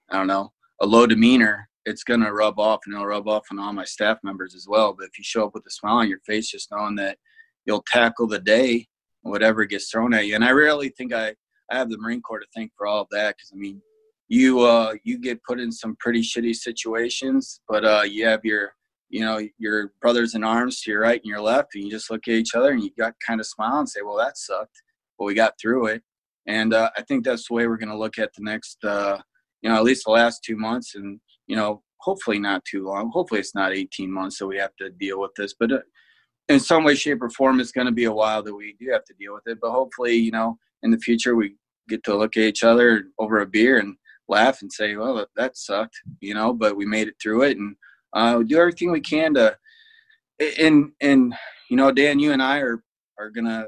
I 0.10 0.18
don't 0.18 0.28
know, 0.28 0.52
a 0.82 0.86
low 0.86 1.06
demeanor, 1.06 1.68
it's 1.86 2.04
going 2.04 2.22
to 2.22 2.34
rub 2.34 2.60
off 2.60 2.82
and 2.86 2.94
it'll 2.94 3.08
rub 3.08 3.28
off 3.28 3.46
on 3.52 3.60
all 3.60 3.74
my 3.74 3.86
staff 3.86 4.18
members 4.24 4.54
as 4.56 4.68
well. 4.68 4.94
But 4.94 5.06
if 5.06 5.18
you 5.18 5.24
show 5.24 5.46
up 5.46 5.54
with 5.54 5.66
a 5.66 5.72
smile 5.72 5.98
on 5.98 6.10
your 6.10 6.20
face, 6.26 6.52
just 6.52 6.70
knowing 6.72 6.96
that 6.96 7.18
you'll 7.66 7.86
tackle 7.92 8.28
the 8.28 8.40
day, 8.40 8.88
whatever 9.22 9.66
gets 9.66 9.90
thrown 9.90 10.14
at 10.14 10.28
you. 10.28 10.36
And 10.36 10.44
I 10.44 10.50
really 10.50 10.90
think 10.90 11.14
I, 11.14 11.34
I 11.72 11.78
have 11.78 11.90
the 11.90 11.98
Marine 11.98 12.22
Corps 12.22 12.40
to 12.40 12.48
thank 12.56 12.72
for 12.78 12.88
all 12.88 13.02
of 13.02 13.08
that. 13.12 13.36
Cause 13.38 13.52
I 13.54 13.58
mean, 13.58 13.82
you, 14.28 14.60
uh, 14.60 14.96
you 15.04 15.18
get 15.18 15.44
put 15.44 15.60
in 15.60 15.72
some 15.72 15.96
pretty 16.00 16.22
shitty 16.22 16.56
situations, 16.56 17.62
but, 17.70 17.86
uh, 17.86 18.04
you 18.06 18.26
have 18.26 18.44
your, 18.44 18.74
you 19.10 19.22
know 19.22 19.42
your 19.58 19.94
brothers 20.02 20.36
in 20.36 20.44
arms 20.44 20.82
to 20.82 20.92
your 20.92 21.02
right 21.02 21.22
and 21.22 21.30
your 21.30 21.42
left 21.42 21.76
and 21.76 21.84
you 21.84 21.90
just 21.90 22.12
look 22.12 22.28
at 22.28 22.34
each 22.34 22.56
other 22.56 22.72
and 22.72 22.84
you 22.84 22.92
got 22.98 23.14
kind 23.26 23.40
of 23.40 23.46
smile 23.46 23.80
and 23.80 23.90
say 23.90 24.02
well 24.04 24.18
that 24.18 24.38
sucked 24.38 24.82
but 25.18 25.26
we 25.26 25.34
got 25.34 25.54
through 25.60 25.88
it. 25.88 26.04
And 26.46 26.74
uh, 26.74 26.90
i 26.98 27.02
think 27.02 27.24
that's 27.24 27.48
the 27.48 27.54
way 27.54 27.68
we're 27.68 27.78
going 27.78 27.90
to 27.90 27.98
look 27.98 28.18
at 28.20 28.34
the 28.34 28.44
next 28.44 28.84
uh, 28.84 29.20
you 29.62 29.70
know 29.70 29.76
at 29.76 29.84
least 29.84 30.06
the 30.06 30.12
last 30.12 30.44
two 30.44 30.58
months 30.58 30.96
and 30.96 31.20
you 31.48 31.56
know 31.56 31.82
hopefully 32.00 32.40
not 32.40 32.64
too 32.64 32.86
long. 32.86 33.10
Hopefully 33.12 33.40
it's 33.40 33.56
not 33.56 33.74
18 33.74 34.12
months 34.12 34.38
that 34.38 34.48
we 34.48 34.58
have 34.58 34.76
to 34.78 34.90
deal 34.90 35.20
with 35.20 35.32
this 35.36 35.54
but 35.60 35.72
uh, 35.72 35.80
in 36.50 36.60
some 36.60 36.84
way 36.84 36.96
shape 36.96 37.22
or 37.22 37.30
form 37.30 37.60
it's 37.60 37.72
going 37.72 37.88
to 37.88 37.94
be 37.94 38.06
a 38.06 38.12
while 38.12 38.42
that 38.44 38.56
we 38.56 38.76
do 38.80 38.90
have 38.92 39.04
to 39.06 39.14
deal 39.20 39.34
with 39.34 39.44
it 39.48 39.58
but 39.62 39.72
hopefully 39.72 40.16
you 40.16 40.32
know 40.32 40.58
in 40.84 40.92
the 40.92 41.00
future 41.00 41.36
we 41.36 41.56
get 41.90 42.04
to 42.04 42.16
look 42.16 42.38
at 42.38 42.44
each 42.44 42.64
other 42.64 43.06
over 43.20 43.40
a 43.40 43.46
beer 43.46 43.80
and 43.80 43.96
laugh 44.30 44.62
and 44.62 44.72
say 44.72 44.96
well 44.96 45.26
that 45.36 45.58
sucked 45.58 45.98
you 46.22 46.34
know 46.34 46.54
but 46.54 46.76
we 46.76 46.86
made 46.86 47.08
it 47.08 47.16
through 47.22 47.42
it 47.44 47.58
and 47.58 47.76
uh, 48.14 48.42
do 48.44 48.58
everything 48.58 48.92
we 48.92 49.02
can 49.02 49.34
to 49.34 49.56
and 50.60 50.92
and 51.02 51.34
you 51.70 51.78
know 51.78 51.92
dan 51.92 52.20
you 52.20 52.32
and 52.32 52.42
i 52.42 52.60
are 52.60 52.84
are 53.20 53.30
gonna 53.30 53.66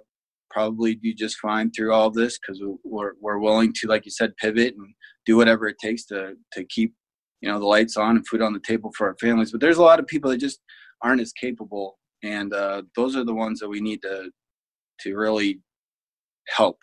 probably 0.50 0.96
do 0.96 1.14
just 1.14 1.38
fine 1.38 1.72
through 1.72 1.94
all 1.94 2.10
this 2.10 2.40
because 2.40 2.62
we're, 2.84 3.14
we're 3.22 3.38
willing 3.38 3.72
to 3.74 3.88
like 3.88 4.06
you 4.06 4.12
said 4.12 4.36
pivot 4.38 4.76
and 4.76 4.94
do 5.26 5.38
whatever 5.38 5.68
it 5.68 5.78
takes 5.82 6.06
to 6.06 6.34
to 6.52 6.64
keep 6.66 6.94
you 7.42 7.50
know 7.50 7.60
the 7.60 7.66
lights 7.66 7.98
on 7.98 8.16
and 8.16 8.28
food 8.28 8.42
on 8.42 8.54
the 8.54 8.60
table 8.60 8.92
for 8.98 9.08
our 9.08 9.16
families. 9.20 9.52
But 9.52 9.62
there's 9.62 9.78
a 9.78 9.84
lot 9.84 10.00
of 10.00 10.08
people 10.08 10.30
that 10.32 10.40
just 10.40 10.60
aren't 11.02 11.22
as 11.22 11.32
capable 11.32 11.98
and 12.24 12.54
uh, 12.54 12.82
those 12.96 13.16
are 13.16 13.24
the 13.24 13.34
ones 13.34 13.60
that 13.60 13.70
we 13.70 13.80
need 13.80 14.02
to 14.02 14.30
to 15.02 15.16
really 15.16 15.62
help. 16.48 16.78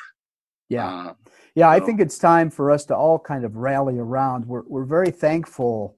Yeah. 0.68 0.88
Uh, 0.88 1.14
yeah 1.54 1.66
so. 1.66 1.82
i 1.82 1.84
think 1.84 2.00
it's 2.00 2.18
time 2.18 2.50
for 2.50 2.70
us 2.70 2.84
to 2.86 2.96
all 2.96 3.18
kind 3.18 3.44
of 3.44 3.56
rally 3.56 3.98
around. 3.98 4.46
We're, 4.46 4.64
we're 4.66 4.84
very 4.84 5.10
thankful 5.10 5.96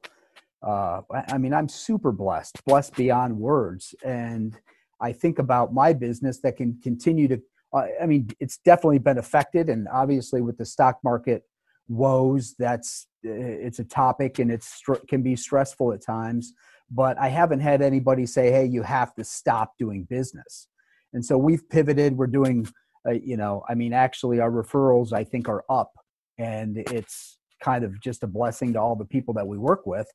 uh, 0.62 1.02
I 1.28 1.38
mean, 1.38 1.54
I'm 1.54 1.68
super 1.68 2.12
blessed, 2.12 2.64
blessed 2.64 2.94
beyond 2.96 3.38
words. 3.38 3.94
And 4.04 4.58
I 5.00 5.12
think 5.12 5.38
about 5.38 5.72
my 5.72 5.92
business 5.92 6.40
that 6.40 6.56
can 6.56 6.78
continue 6.82 7.28
to, 7.28 7.40
uh, 7.72 7.86
I 8.02 8.06
mean, 8.06 8.28
it's 8.40 8.58
definitely 8.58 8.98
been 8.98 9.18
affected. 9.18 9.68
And 9.68 9.86
obviously, 9.92 10.40
with 10.40 10.58
the 10.58 10.64
stock 10.64 10.98
market 11.04 11.44
woes, 11.88 12.54
that's 12.58 13.06
uh, 13.24 13.30
it's 13.30 13.78
a 13.78 13.84
topic 13.84 14.38
and 14.38 14.50
it's 14.50 14.82
can 15.08 15.22
be 15.22 15.36
stressful 15.36 15.92
at 15.92 16.02
times. 16.02 16.52
But 16.90 17.18
I 17.18 17.28
haven't 17.28 17.60
had 17.60 17.82
anybody 17.82 18.26
say, 18.26 18.50
"Hey, 18.50 18.64
you 18.64 18.82
have 18.82 19.14
to 19.14 19.24
stop 19.24 19.74
doing 19.78 20.04
business." 20.04 20.66
And 21.12 21.24
so 21.24 21.38
we've 21.38 21.68
pivoted. 21.68 22.16
We're 22.16 22.26
doing, 22.26 22.66
uh, 23.06 23.12
you 23.12 23.36
know, 23.36 23.62
I 23.68 23.74
mean, 23.74 23.92
actually, 23.92 24.40
our 24.40 24.50
referrals 24.50 25.12
I 25.12 25.24
think 25.24 25.48
are 25.48 25.64
up, 25.68 25.92
and 26.38 26.78
it's 26.78 27.38
kind 27.62 27.84
of 27.84 28.00
just 28.00 28.22
a 28.22 28.26
blessing 28.26 28.72
to 28.72 28.80
all 28.80 28.96
the 28.96 29.04
people 29.04 29.34
that 29.34 29.46
we 29.46 29.58
work 29.58 29.86
with 29.86 30.10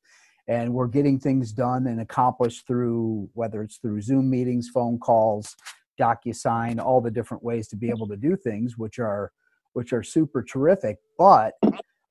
and 0.47 0.73
we're 0.73 0.87
getting 0.87 1.19
things 1.19 1.51
done 1.51 1.87
and 1.87 2.01
accomplished 2.01 2.67
through 2.67 3.29
whether 3.33 3.61
it's 3.61 3.77
through 3.77 4.01
zoom 4.01 4.29
meetings 4.29 4.69
phone 4.69 4.97
calls 4.99 5.55
docusign 5.99 6.83
all 6.83 7.01
the 7.01 7.11
different 7.11 7.43
ways 7.43 7.67
to 7.67 7.75
be 7.75 7.89
able 7.89 8.07
to 8.07 8.17
do 8.17 8.35
things 8.35 8.77
which 8.77 8.99
are 8.99 9.31
which 9.73 9.91
are 9.91 10.03
super 10.03 10.43
terrific. 10.43 10.97
But 11.17 11.53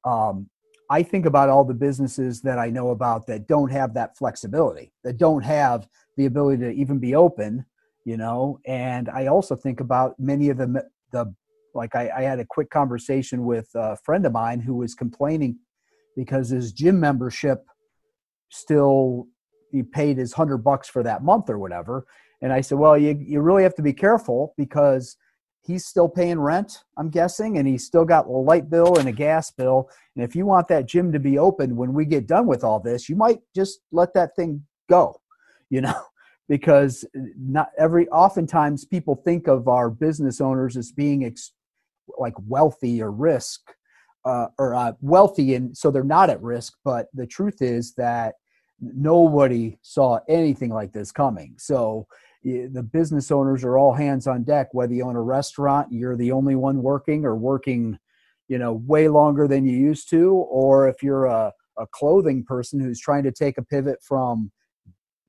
um, 0.05 0.49
i 0.91 1.03
think 1.03 1.27
about 1.27 1.49
all 1.49 1.65
the 1.65 1.75
businesses 1.75 2.41
that 2.43 2.59
i 2.59 2.69
know 2.69 2.91
about 2.91 3.27
that 3.27 3.47
don't 3.47 3.71
have 3.71 3.95
that 3.95 4.17
flexibility 4.17 4.93
that 5.05 5.17
don't 5.17 5.43
have 5.43 5.87
the 6.17 6.27
ability 6.27 6.63
to 6.63 6.71
even 6.71 6.99
be 6.99 7.15
open 7.15 7.65
you 8.05 8.17
know? 8.17 8.59
And 8.67 9.09
i 9.09 9.27
also 9.29 9.55
think 9.55 9.81
about 9.81 10.19
many 10.19 10.49
of 10.49 10.59
the 10.59 10.85
the 11.13 11.33
like 11.75 11.95
I, 11.95 12.11
I 12.17 12.23
had 12.23 12.41
a 12.41 12.45
quick 12.45 12.69
conversation 12.71 13.45
with 13.45 13.69
a 13.75 13.97
friend 14.05 14.27
of 14.27 14.33
mine 14.33 14.61
who 14.61 14.75
was 14.75 14.95
complaining 14.95 15.59
because 16.17 16.51
his 16.51 16.73
gym 16.73 17.01
membership 17.01 17.65
still 18.53 19.27
he 19.71 19.83
paid 19.83 20.19
his 20.19 20.33
hundred 20.33 20.59
bucks 20.59 20.89
for 20.89 21.03
that 21.03 21.25
month 21.25 21.49
or 21.49 21.59
whatever. 21.59 22.07
And 22.43 22.53
I 22.53 22.61
said, 22.61 22.79
well, 22.79 22.97
you 22.99 23.19
you 23.19 23.41
really 23.41 23.63
have 23.63 23.75
to 23.77 23.83
be 23.83 23.93
careful 23.93 24.55
because 24.57 25.17
he's 25.63 25.87
still 25.87 26.09
paying 26.09 26.41
rent, 26.41 26.85
I'm 26.99 27.09
guessing, 27.09 27.59
and 27.59 27.67
he's 27.67 27.87
still 27.87 28.05
got 28.05 28.27
a 28.27 28.31
light 28.31 28.69
bill 28.69 28.99
and 28.99 29.09
a 29.09 29.13
gas 29.13 29.51
bill. 29.51 29.89
And 30.15 30.25
if 30.25 30.35
you 30.35 30.45
want 30.45 30.69
that 30.69 30.87
gym 30.87 31.13
to 31.13 31.21
be 31.21 31.39
open 31.39 31.77
when 31.77 31.95
we 31.95 32.05
get 32.05 32.27
done 32.27 32.47
with 32.47 32.65
all 32.65 32.81
this, 32.81 33.09
you 33.09 33.17
might 33.17 33.41
just 33.55 33.81
let 33.93 34.13
that 34.15 34.35
thing 34.37 34.65
go, 34.89 35.21
you 35.71 35.81
know, 35.81 36.03
because 36.49 37.05
not 37.39 37.69
every 37.79 38.09
oftentimes 38.09 38.85
people 38.85 39.23
think 39.25 39.47
of 39.47 39.69
our 39.69 39.89
business 39.89 40.41
owners 40.41 40.77
as 40.77 40.91
being 40.91 41.25
ex, 41.25 41.53
like 42.19 42.35
wealthy 42.47 43.01
or 43.01 43.13
risk 43.13 43.61
uh, 44.25 44.49
or 44.59 44.75
uh, 44.75 44.93
wealthy 45.01 45.55
and 45.55 45.77
so 45.77 45.91
they're 45.91 46.05
not 46.05 46.31
at 46.31 46.43
risk 46.43 46.75
but 46.85 47.07
the 47.15 47.27
truth 47.27 47.61
is 47.61 47.95
that 47.95 48.35
nobody 48.83 49.79
saw 49.83 50.19
anything 50.29 50.71
like 50.71 50.93
this 50.93 51.13
coming. 51.13 51.55
So 51.59 52.07
the 52.45 52.83
business 52.83 53.31
owners 53.31 53.63
are 53.63 53.79
all 53.79 53.93
hands 53.93 54.27
on 54.27 54.43
deck 54.43 54.69
whether 54.73 54.93
you 54.93 55.05
own 55.05 55.15
a 55.15 55.23
restaurant 55.23 55.93
you're 55.93 56.17
the 56.17 56.33
only 56.33 56.57
one 56.57 56.83
working 56.83 57.25
or 57.25 57.37
working 57.37 57.97
you 58.49 58.59
know 58.59 58.83
way 58.85 59.07
longer 59.09 59.47
than 59.47 59.65
you 59.65 59.77
used 59.77 60.11
to 60.11 60.33
or 60.51 60.89
if 60.89 61.03
you're 61.03 61.27
a, 61.27 61.53
a 61.79 61.87
clothing 61.93 62.45
person 62.45 62.81
who's 62.81 63.01
trying 63.01 63.23
to 63.23 63.31
take 63.31 63.59
a 63.59 63.63
pivot 63.63 63.99
from 64.03 64.51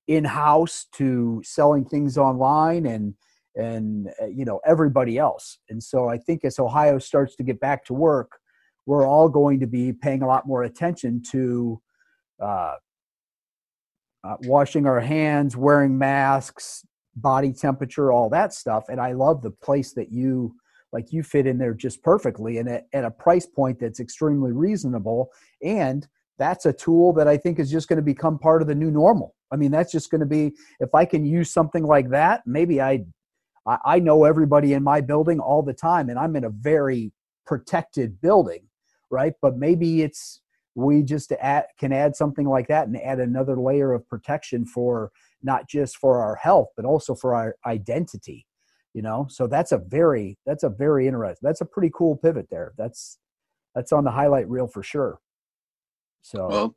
in-house 0.07 0.87
to 0.91 1.39
selling 1.45 1.85
things 1.85 2.17
online 2.17 2.85
and 2.87 3.13
and 3.55 4.09
uh, 4.19 4.25
you 4.25 4.43
know 4.43 4.59
everybody 4.65 5.19
else. 5.19 5.59
And 5.69 5.81
so 5.81 6.09
i 6.09 6.17
think 6.17 6.43
as 6.43 6.57
ohio 6.57 6.97
starts 6.97 7.35
to 7.35 7.43
get 7.43 7.59
back 7.59 7.85
to 7.85 7.93
work 7.93 8.39
we're 8.85 9.07
all 9.07 9.29
going 9.29 9.59
to 9.59 9.67
be 9.67 9.93
paying 9.93 10.23
a 10.23 10.27
lot 10.27 10.47
more 10.47 10.63
attention 10.63 11.21
to 11.31 11.79
uh, 12.41 12.73
uh, 14.23 14.35
washing 14.43 14.85
our 14.85 14.99
hands 14.99 15.55
wearing 15.55 15.97
masks 15.97 16.85
body 17.15 17.53
temperature 17.53 18.11
all 18.11 18.29
that 18.29 18.53
stuff. 18.53 18.85
And 18.89 18.99
i 18.99 19.11
love 19.11 19.41
the 19.41 19.51
place 19.51 19.93
that 19.93 20.11
you 20.11 20.55
like 20.91 21.11
you 21.11 21.23
fit 21.23 21.47
in 21.47 21.57
there 21.57 21.73
just 21.73 22.03
perfectly 22.03 22.57
and 22.59 22.69
at, 22.69 22.85
at 22.93 23.03
a 23.03 23.11
price 23.11 23.45
point 23.45 23.79
that's 23.79 23.99
extremely 23.99 24.51
reasonable. 24.51 25.29
And 25.61 26.07
that's 26.39 26.65
a 26.65 26.73
tool 26.73 27.13
that 27.13 27.27
i 27.27 27.37
think 27.37 27.59
is 27.59 27.71
just 27.71 27.87
going 27.87 27.97
to 27.97 28.03
become 28.03 28.39
part 28.39 28.61
of 28.61 28.67
the 28.67 28.75
new 28.75 28.91
normal. 28.91 29.35
I 29.51 29.55
mean 29.55 29.71
that's 29.71 29.91
just 29.91 30.09
going 30.09 30.21
to 30.21 30.27
be 30.27 30.53
if 30.79 30.95
i 30.95 31.05
can 31.05 31.25
use 31.25 31.51
something 31.51 31.83
like 31.83 32.09
that 32.09 32.41
maybe 32.47 32.81
i 32.81 33.05
i 33.85 33.99
know 33.99 34.23
everybody 34.23 34.73
in 34.73 34.83
my 34.83 34.99
building 34.99 35.39
all 35.39 35.61
the 35.61 35.73
time 35.73 36.09
and 36.09 36.17
i'm 36.17 36.35
in 36.35 36.45
a 36.45 36.49
very 36.49 37.11
protected 37.45 38.19
building 38.19 38.67
right? 39.13 39.33
But 39.41 39.57
maybe 39.57 40.01
it's 40.01 40.41
we 40.75 41.03
just 41.03 41.31
add, 41.33 41.65
can 41.79 41.93
add 41.93 42.15
something 42.15 42.47
like 42.47 42.67
that 42.67 42.87
and 42.87 42.99
add 43.01 43.19
another 43.19 43.55
layer 43.55 43.93
of 43.93 44.07
protection 44.07 44.65
for 44.65 45.11
not 45.41 45.67
just 45.69 45.97
for 45.97 46.21
our 46.21 46.35
health 46.35 46.69
but 46.75 46.85
also 46.85 47.13
for 47.13 47.35
our 47.35 47.55
identity 47.65 48.45
you 48.93 49.01
know? 49.01 49.27
So 49.29 49.47
that's 49.47 49.71
a 49.71 49.77
very 49.77 50.37
that's 50.45 50.63
a 50.63 50.69
very 50.69 51.07
interesting 51.07 51.47
that's 51.47 51.61
a 51.61 51.65
pretty 51.65 51.91
cool 51.93 52.15
pivot 52.15 52.47
there. 52.49 52.73
That's 52.77 53.17
that's 53.75 53.91
on 53.91 54.03
the 54.03 54.11
highlight 54.11 54.49
reel 54.49 54.67
for 54.67 54.83
sure. 54.83 55.19
So 56.21 56.47
well 56.47 56.75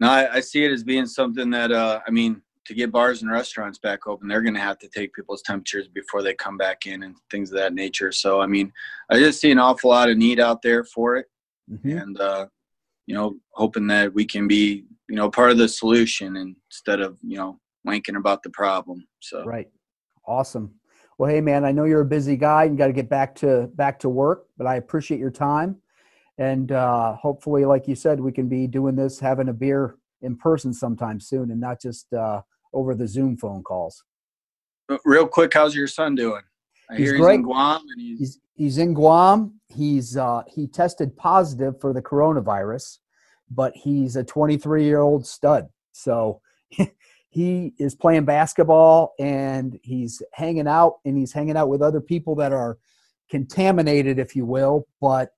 no 0.00 0.08
i, 0.08 0.36
I 0.36 0.40
see 0.40 0.64
it 0.64 0.72
as 0.72 0.82
being 0.84 1.06
something 1.06 1.50
that 1.50 1.72
uh 1.72 2.00
i 2.06 2.10
mean 2.10 2.42
to 2.66 2.74
get 2.74 2.92
bars 2.92 3.22
and 3.22 3.30
restaurants 3.30 3.78
back 3.78 4.06
open 4.06 4.28
they're 4.28 4.42
going 4.42 4.54
to 4.54 4.60
have 4.60 4.78
to 4.78 4.88
take 4.88 5.14
people's 5.14 5.40
temperatures 5.42 5.88
before 5.88 6.22
they 6.22 6.34
come 6.34 6.56
back 6.56 6.86
in 6.86 7.02
and 7.02 7.16
things 7.30 7.50
of 7.50 7.58
that 7.58 7.74
nature. 7.74 8.12
So 8.12 8.40
i 8.40 8.46
mean 8.46 8.72
i 9.10 9.18
just 9.18 9.40
see 9.40 9.50
an 9.50 9.58
awful 9.58 9.90
lot 9.90 10.08
of 10.08 10.16
need 10.16 10.40
out 10.40 10.62
there 10.62 10.84
for 10.84 11.16
it. 11.16 11.26
Mm-hmm. 11.70 11.98
and 11.98 12.20
uh 12.20 12.46
you 13.06 13.14
know 13.14 13.36
hoping 13.52 13.86
that 13.86 14.12
we 14.12 14.24
can 14.24 14.46
be 14.46 14.84
you 15.08 15.16
know 15.16 15.30
part 15.30 15.50
of 15.50 15.58
the 15.58 15.68
solution 15.68 16.56
instead 16.70 17.00
of 17.00 17.16
you 17.22 17.36
know 17.36 17.58
wanking 17.86 18.16
about 18.16 18.42
the 18.42 18.50
problem 18.50 19.06
so 19.20 19.44
right 19.44 19.68
awesome 20.26 20.74
well, 21.18 21.30
hey 21.30 21.40
man, 21.40 21.64
I 21.64 21.72
know 21.72 21.84
you're 21.84 22.02
a 22.02 22.06
busy 22.06 22.36
guy. 22.36 22.64
You 22.64 22.76
got 22.76 22.88
to 22.88 22.92
get 22.92 23.08
back 23.08 23.34
to 23.36 23.70
back 23.74 23.98
to 24.00 24.08
work, 24.08 24.46
but 24.58 24.66
I 24.66 24.76
appreciate 24.76 25.18
your 25.18 25.30
time, 25.30 25.76
and 26.36 26.70
uh, 26.72 27.14
hopefully, 27.14 27.64
like 27.64 27.88
you 27.88 27.94
said, 27.94 28.20
we 28.20 28.32
can 28.32 28.48
be 28.48 28.66
doing 28.66 28.96
this, 28.96 29.18
having 29.18 29.48
a 29.48 29.52
beer 29.52 29.96
in 30.20 30.36
person 30.36 30.74
sometime 30.74 31.18
soon, 31.18 31.50
and 31.50 31.60
not 31.60 31.80
just 31.80 32.12
uh, 32.12 32.42
over 32.74 32.94
the 32.94 33.08
Zoom 33.08 33.38
phone 33.38 33.62
calls. 33.62 34.04
Real 35.04 35.26
quick, 35.26 35.54
how's 35.54 35.74
your 35.74 35.86
son 35.86 36.14
doing? 36.14 36.42
I 36.90 36.96
he's 36.96 37.12
great. 37.12 37.32
he's 37.32 37.36
in 37.36 37.42
Guam, 37.42 37.82
and 37.90 38.00
he's... 38.00 38.18
he's 38.18 38.40
he's 38.54 38.78
in 38.78 38.94
Guam. 38.94 39.60
He's 39.68 40.16
uh, 40.16 40.42
he 40.48 40.66
tested 40.66 41.16
positive 41.16 41.80
for 41.80 41.92
the 41.92 42.02
coronavirus, 42.02 42.98
but 43.50 43.74
he's 43.74 44.16
a 44.16 44.24
23 44.24 44.84
year 44.84 45.00
old 45.00 45.26
stud. 45.26 45.68
So 45.92 46.40
he 47.28 47.74
is 47.78 47.94
playing 47.94 48.24
basketball 48.24 49.14
and 49.18 49.78
he's 49.82 50.22
hanging 50.32 50.66
out 50.66 50.94
and 51.04 51.16
he's 51.18 51.32
hanging 51.32 51.56
out 51.56 51.68
with 51.68 51.82
other 51.82 52.00
people 52.00 52.34
that 52.36 52.52
are 52.52 52.78
contaminated, 53.28 54.18
if 54.18 54.36
you 54.36 54.46
will, 54.46 54.86
but 55.00 55.30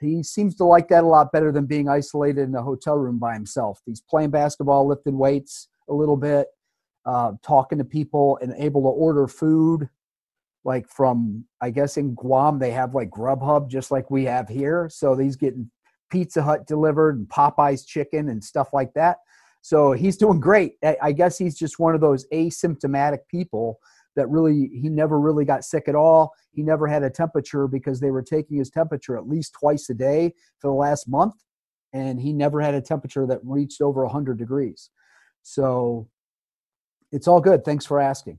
he 0.00 0.22
seems 0.22 0.54
to 0.56 0.64
like 0.64 0.88
that 0.88 1.04
a 1.04 1.06
lot 1.06 1.32
better 1.32 1.52
than 1.52 1.66
being 1.66 1.88
isolated 1.88 2.42
in 2.42 2.54
a 2.54 2.62
hotel 2.62 2.96
room 2.96 3.18
by 3.18 3.34
himself. 3.34 3.80
He's 3.86 4.00
playing 4.00 4.30
basketball, 4.30 4.86
lifting 4.86 5.16
weights 5.16 5.68
a 5.88 5.94
little 5.94 6.16
bit, 6.16 6.48
uh, 7.06 7.32
talking 7.42 7.78
to 7.78 7.84
people, 7.84 8.38
and 8.42 8.52
able 8.56 8.82
to 8.82 8.88
order 8.88 9.26
food. 9.26 9.88
Like 10.64 10.88
from, 10.88 11.44
I 11.60 11.70
guess 11.70 11.96
in 11.96 12.14
Guam, 12.14 12.58
they 12.58 12.70
have 12.70 12.94
like 12.94 13.10
Grubhub, 13.10 13.68
just 13.68 13.90
like 13.90 14.10
we 14.10 14.24
have 14.24 14.48
here. 14.48 14.88
So 14.90 15.16
he's 15.16 15.36
getting 15.36 15.70
Pizza 16.10 16.42
Hut 16.42 16.66
delivered 16.66 17.16
and 17.16 17.28
Popeye's 17.28 17.84
chicken 17.84 18.28
and 18.28 18.42
stuff 18.42 18.72
like 18.72 18.92
that. 18.94 19.18
So 19.62 19.92
he's 19.92 20.16
doing 20.16 20.40
great. 20.40 20.74
I 21.00 21.12
guess 21.12 21.38
he's 21.38 21.56
just 21.56 21.78
one 21.78 21.94
of 21.94 22.00
those 22.00 22.26
asymptomatic 22.32 23.20
people 23.28 23.78
that 24.16 24.28
really, 24.28 24.68
he 24.74 24.88
never 24.88 25.18
really 25.20 25.44
got 25.44 25.64
sick 25.64 25.84
at 25.88 25.94
all. 25.94 26.32
He 26.50 26.62
never 26.62 26.86
had 26.86 27.02
a 27.02 27.10
temperature 27.10 27.66
because 27.66 28.00
they 28.00 28.10
were 28.10 28.22
taking 28.22 28.58
his 28.58 28.70
temperature 28.70 29.16
at 29.16 29.28
least 29.28 29.54
twice 29.58 29.88
a 29.88 29.94
day 29.94 30.34
for 30.58 30.68
the 30.68 30.74
last 30.74 31.08
month. 31.08 31.34
And 31.92 32.20
he 32.20 32.32
never 32.32 32.60
had 32.60 32.74
a 32.74 32.80
temperature 32.80 33.26
that 33.26 33.40
reached 33.42 33.80
over 33.80 34.02
100 34.02 34.36
degrees. 34.36 34.90
So 35.42 36.08
it's 37.10 37.28
all 37.28 37.40
good. 37.40 37.64
Thanks 37.64 37.86
for 37.86 38.00
asking. 38.00 38.38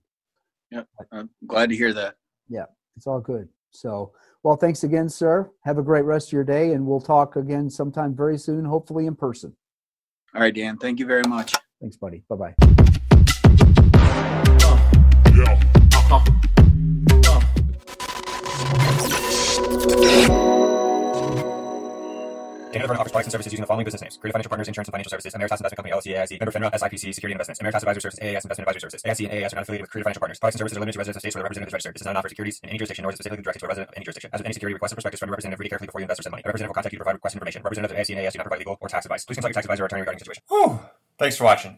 Yeah, 0.74 0.84
I'm 1.12 1.30
glad 1.46 1.70
to 1.70 1.76
hear 1.76 1.94
that. 1.94 2.16
Yeah, 2.50 2.66
it's 2.98 3.06
all 3.06 3.20
good. 3.20 3.48
So, 3.70 4.12
well, 4.42 4.56
thanks 4.56 4.84
again, 4.84 5.08
sir. 5.08 5.52
Have 5.66 5.78
a 5.78 5.84
great 5.84 6.04
rest 6.04 6.30
of 6.30 6.34
your 6.34 6.44
day, 6.44 6.74
and 6.74 6.86
we'll 6.88 7.00
talk 7.00 7.36
again 7.36 7.70
sometime 7.70 8.16
very 8.16 8.40
soon, 8.40 8.66
hopefully 8.66 9.06
in 9.06 9.16
person. 9.16 9.56
All 10.34 10.42
right, 10.42 10.54
Dan. 10.54 10.78
Thank 10.78 10.98
you 11.00 11.06
very 11.06 11.24
much. 11.28 11.54
Thanks, 11.80 11.98
buddy. 11.98 12.24
Bye 12.28 12.36
bye. 12.36 12.56
Uh-huh. 15.36 16.20
Uh-huh. 19.96 20.30
Dan 22.74 22.82
DeVerna 22.82 22.98
offers 22.98 23.12
products 23.12 23.28
and 23.28 23.32
services 23.32 23.54
using 23.54 23.62
the 23.62 23.68
following 23.68 23.86
business 23.86 24.02
names. 24.02 24.18
Creative 24.18 24.34
Financial 24.34 24.50
Partners, 24.50 24.68
Insurance 24.68 24.88
and 24.90 24.94
Financial 24.98 25.14
Services, 25.14 25.34
Ameritas 25.38 25.62
Investment 25.62 25.78
Company, 25.78 25.94
LLC, 25.94 26.18
AIC, 26.18 26.40
member 26.42 26.52
FINRA, 26.52 26.74
SIPC, 26.74 27.14
Security 27.14 27.34
Investments, 27.38 27.62
Ameritas 27.62 27.86
Advisory 27.86 28.02
Services, 28.02 28.20
AAS 28.20 28.44
Investment 28.50 28.66
Advisory 28.66 28.82
Services, 28.82 29.02
AIC 29.06 29.20
and 29.30 29.34
AAS 29.38 29.54
are 29.54 29.58
not 29.58 29.62
affiliated 29.62 29.84
with 29.86 29.92
Creative 29.94 30.06
Financial 30.10 30.22
Partners. 30.26 30.40
Products 30.42 30.56
and 30.56 30.60
services 30.60 30.78
are 30.78 30.82
limited 30.82 30.94
to 30.94 31.00
residents 31.06 31.18
of 31.18 31.22
states 31.22 31.36
where 31.36 31.42
the 31.42 31.46
representative 31.46 31.70
is 31.70 31.74
registered. 31.78 31.94
This 31.94 32.02
is 32.02 32.06
not 32.10 32.12
an 32.12 32.18
offer 32.18 32.28
of 32.28 32.34
securities 32.34 32.58
in 32.66 32.70
any 32.74 32.78
jurisdiction, 32.82 33.04
nor 33.04 33.12
is 33.12 33.14
it 33.14 33.18
specifically 33.22 33.46
directed 33.46 33.62
to 33.62 33.66
a 33.66 33.70
resident 33.70 33.90
of 33.90 33.94
any 33.94 34.06
jurisdiction. 34.10 34.30
As 34.34 34.40
with 34.42 34.48
any 34.50 34.54
security 34.58 34.74
request 34.74 34.94
or 34.94 34.96
prospectus 34.98 35.20
from 35.22 35.30
a 35.30 35.34
representative, 35.38 35.60
read 35.62 35.70
carefully 35.70 35.86
before 35.86 36.02
you 36.02 36.10
invest 36.10 36.20
or 36.20 36.24
send 36.26 36.34
money. 36.34 36.42
A 36.42 36.50
representative 36.50 36.74
will 36.74 36.80
contact 36.82 36.94
you 36.94 36.98
to 36.98 37.04
provide 37.06 37.22
request 37.22 37.36
information. 37.38 37.62
Representatives 37.62 37.94
of 37.94 37.98
AIC 38.02 38.10
and 38.18 38.20
AAS 38.26 38.34
do 38.34 38.38
not 38.42 38.46
provide 38.50 38.62
legal 38.66 38.78
or 38.82 38.90
tax 38.90 39.06
advice. 39.06 39.22
Please 39.22 39.38
consult 39.38 39.54
your 39.54 39.62
tax 39.62 39.70
advisor 39.70 39.84
or 39.84 39.86
attorney 39.86 40.02
regarding 40.02 40.18
the 40.18 40.26
situation. 40.26 40.42
Whew. 40.50 40.82
Thanks 41.22 41.38
for 41.38 41.46
watching. 41.46 41.78